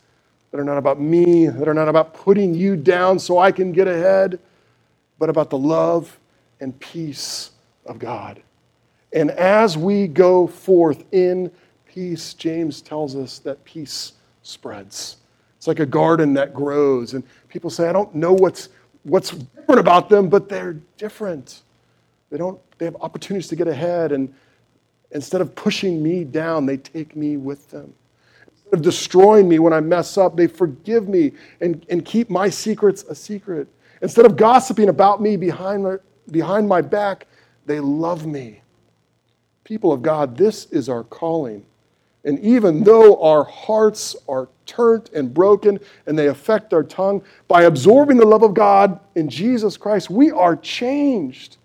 that 0.51 0.61
are 0.61 0.65
not 0.65 0.77
about 0.77 1.01
me, 1.01 1.47
that 1.47 1.67
are 1.67 1.73
not 1.73 1.89
about 1.89 2.13
putting 2.13 2.53
you 2.53 2.77
down 2.77 3.19
so 3.19 3.39
I 3.39 3.51
can 3.51 3.73
get 3.73 3.89
ahead, 3.89 4.39
but 5.19 5.31
about 5.31 5.49
the 5.49 5.57
love 5.57 6.19
and 6.61 6.79
peace 6.81 7.53
of 7.87 7.99
God. 7.99 8.43
And 9.15 9.31
as 9.31 9.79
we 9.79 10.07
go 10.07 10.47
forth 10.47 11.05
in 11.13 11.51
peace, 11.87 12.35
James 12.35 12.83
tells 12.83 13.17
us 13.17 13.39
that 13.39 13.65
peace 13.65 14.13
spreads. 14.43 15.17
It's 15.57 15.67
like 15.67 15.81
a 15.81 15.87
garden 15.87 16.35
that 16.35 16.53
grows, 16.53 17.15
and 17.15 17.25
people 17.49 17.71
say, 17.71 17.89
I 17.89 17.93
don't 17.93 18.15
know 18.15 18.35
what's, 18.35 18.69
what's 19.05 19.31
different 19.31 19.81
about 19.81 20.11
them, 20.11 20.29
but 20.29 20.51
they're 20.51 20.75
different. 20.99 21.63
They, 22.33 22.39
don't, 22.39 22.59
they 22.79 22.87
have 22.87 22.97
opportunities 23.03 23.49
to 23.49 23.57
get 23.57 23.69
ahead, 23.69 24.11
and 24.11 24.33
instead 25.11 25.43
of 25.43 25.55
pushing 25.55 26.03
me 26.03 26.25
down, 26.25 26.65
they 26.65 26.79
take 26.79 27.15
me 27.15 27.37
with 27.37 27.69
them. 27.71 27.93
Instead 28.49 28.73
of 28.73 28.81
destroying 28.81 29.51
me 29.51 29.59
when 29.59 29.75
I 29.75 29.81
mess 29.81 30.17
up, 30.17 30.35
they 30.35 30.47
forgive 30.47 31.09
me 31.09 31.33
and, 31.61 31.85
and 31.91 32.03
keep 32.07 32.31
my 32.31 32.49
secrets 32.49 33.03
a 33.03 33.15
secret. 33.15 33.69
Instead 34.01 34.25
of 34.25 34.39
gossiping 34.39 34.89
about 34.89 35.21
me 35.21 35.37
behind 35.37 36.01
behind 36.31 36.67
my 36.67 36.81
back, 36.81 37.27
they 37.67 37.81
love 37.81 38.25
me. 38.25 38.63
People 39.65 39.93
of 39.93 40.01
God, 40.01 40.35
this 40.35 40.65
is 40.67 40.89
our 40.89 41.05
calling. 41.05 41.67
And 42.25 42.39
even 42.39 42.83
though 42.83 43.21
our 43.21 43.45
hearts 43.45 44.17
are 44.27 44.49
turned 44.65 45.11
and 45.15 45.35
broken 45.35 45.79
and 46.07 46.19
they 46.19 46.29
affect 46.29 46.73
our 46.73 46.85
tongue, 46.85 47.23
by 47.47 47.65
absorbing 47.65 48.17
the 48.17 48.25
love 48.25 48.43
of 48.43 48.55
God 48.55 49.01
in 49.17 49.29
Jesus 49.29 49.77
Christ, 49.77 50.09
we 50.09 50.31
are 50.31 50.57
changed. 50.57 51.59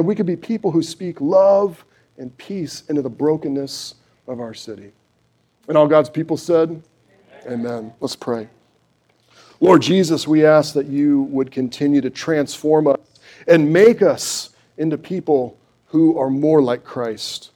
And 0.00 0.06
we 0.06 0.14
could 0.14 0.24
be 0.24 0.34
people 0.34 0.70
who 0.70 0.82
speak 0.82 1.20
love 1.20 1.84
and 2.16 2.34
peace 2.38 2.84
into 2.88 3.02
the 3.02 3.10
brokenness 3.10 3.96
of 4.26 4.40
our 4.40 4.54
city. 4.54 4.92
And 5.68 5.76
all 5.76 5.86
God's 5.86 6.08
people 6.08 6.38
said, 6.38 6.82
Amen. 7.44 7.66
Amen. 7.66 7.92
Let's 8.00 8.16
pray. 8.16 8.48
Lord 9.60 9.82
Jesus, 9.82 10.26
we 10.26 10.46
ask 10.46 10.72
that 10.72 10.86
you 10.86 11.24
would 11.24 11.50
continue 11.50 12.00
to 12.00 12.08
transform 12.08 12.86
us 12.86 12.96
and 13.46 13.70
make 13.70 14.00
us 14.00 14.54
into 14.78 14.96
people 14.96 15.58
who 15.88 16.18
are 16.18 16.30
more 16.30 16.62
like 16.62 16.82
Christ. 16.82 17.50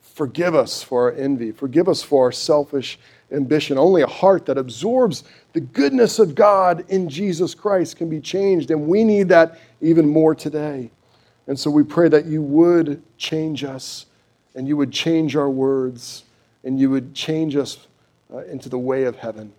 Forgive 0.00 0.54
us 0.54 0.82
for 0.82 1.10
our 1.10 1.12
envy. 1.12 1.52
Forgive 1.52 1.90
us 1.90 2.02
for 2.02 2.24
our 2.24 2.32
selfish 2.32 2.98
ambition. 3.30 3.76
Only 3.76 4.00
a 4.00 4.06
heart 4.06 4.46
that 4.46 4.56
absorbs 4.56 5.24
the 5.52 5.60
goodness 5.60 6.18
of 6.18 6.34
God 6.34 6.86
in 6.88 7.10
Jesus 7.10 7.54
Christ 7.54 7.98
can 7.98 8.08
be 8.08 8.18
changed, 8.18 8.70
and 8.70 8.86
we 8.86 9.04
need 9.04 9.28
that 9.28 9.58
even 9.82 10.08
more 10.08 10.34
today. 10.34 10.90
And 11.46 11.58
so 11.58 11.70
we 11.70 11.82
pray 11.82 12.08
that 12.08 12.26
you 12.26 12.42
would 12.42 13.02
change 13.18 13.64
us, 13.64 14.06
and 14.54 14.68
you 14.68 14.76
would 14.76 14.92
change 14.92 15.34
our 15.36 15.50
words, 15.50 16.24
and 16.64 16.78
you 16.78 16.90
would 16.90 17.14
change 17.14 17.56
us 17.56 17.86
uh, 18.32 18.44
into 18.44 18.68
the 18.68 18.78
way 18.78 19.04
of 19.04 19.16
heaven. 19.16 19.52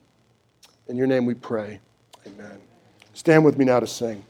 In 0.88 0.96
your 0.96 1.08
name 1.08 1.26
we 1.26 1.34
pray. 1.34 1.80
Amen. 2.26 2.60
Stand 3.14 3.44
with 3.44 3.58
me 3.58 3.66
now 3.66 3.80
to 3.80 3.88
sing. 3.88 4.24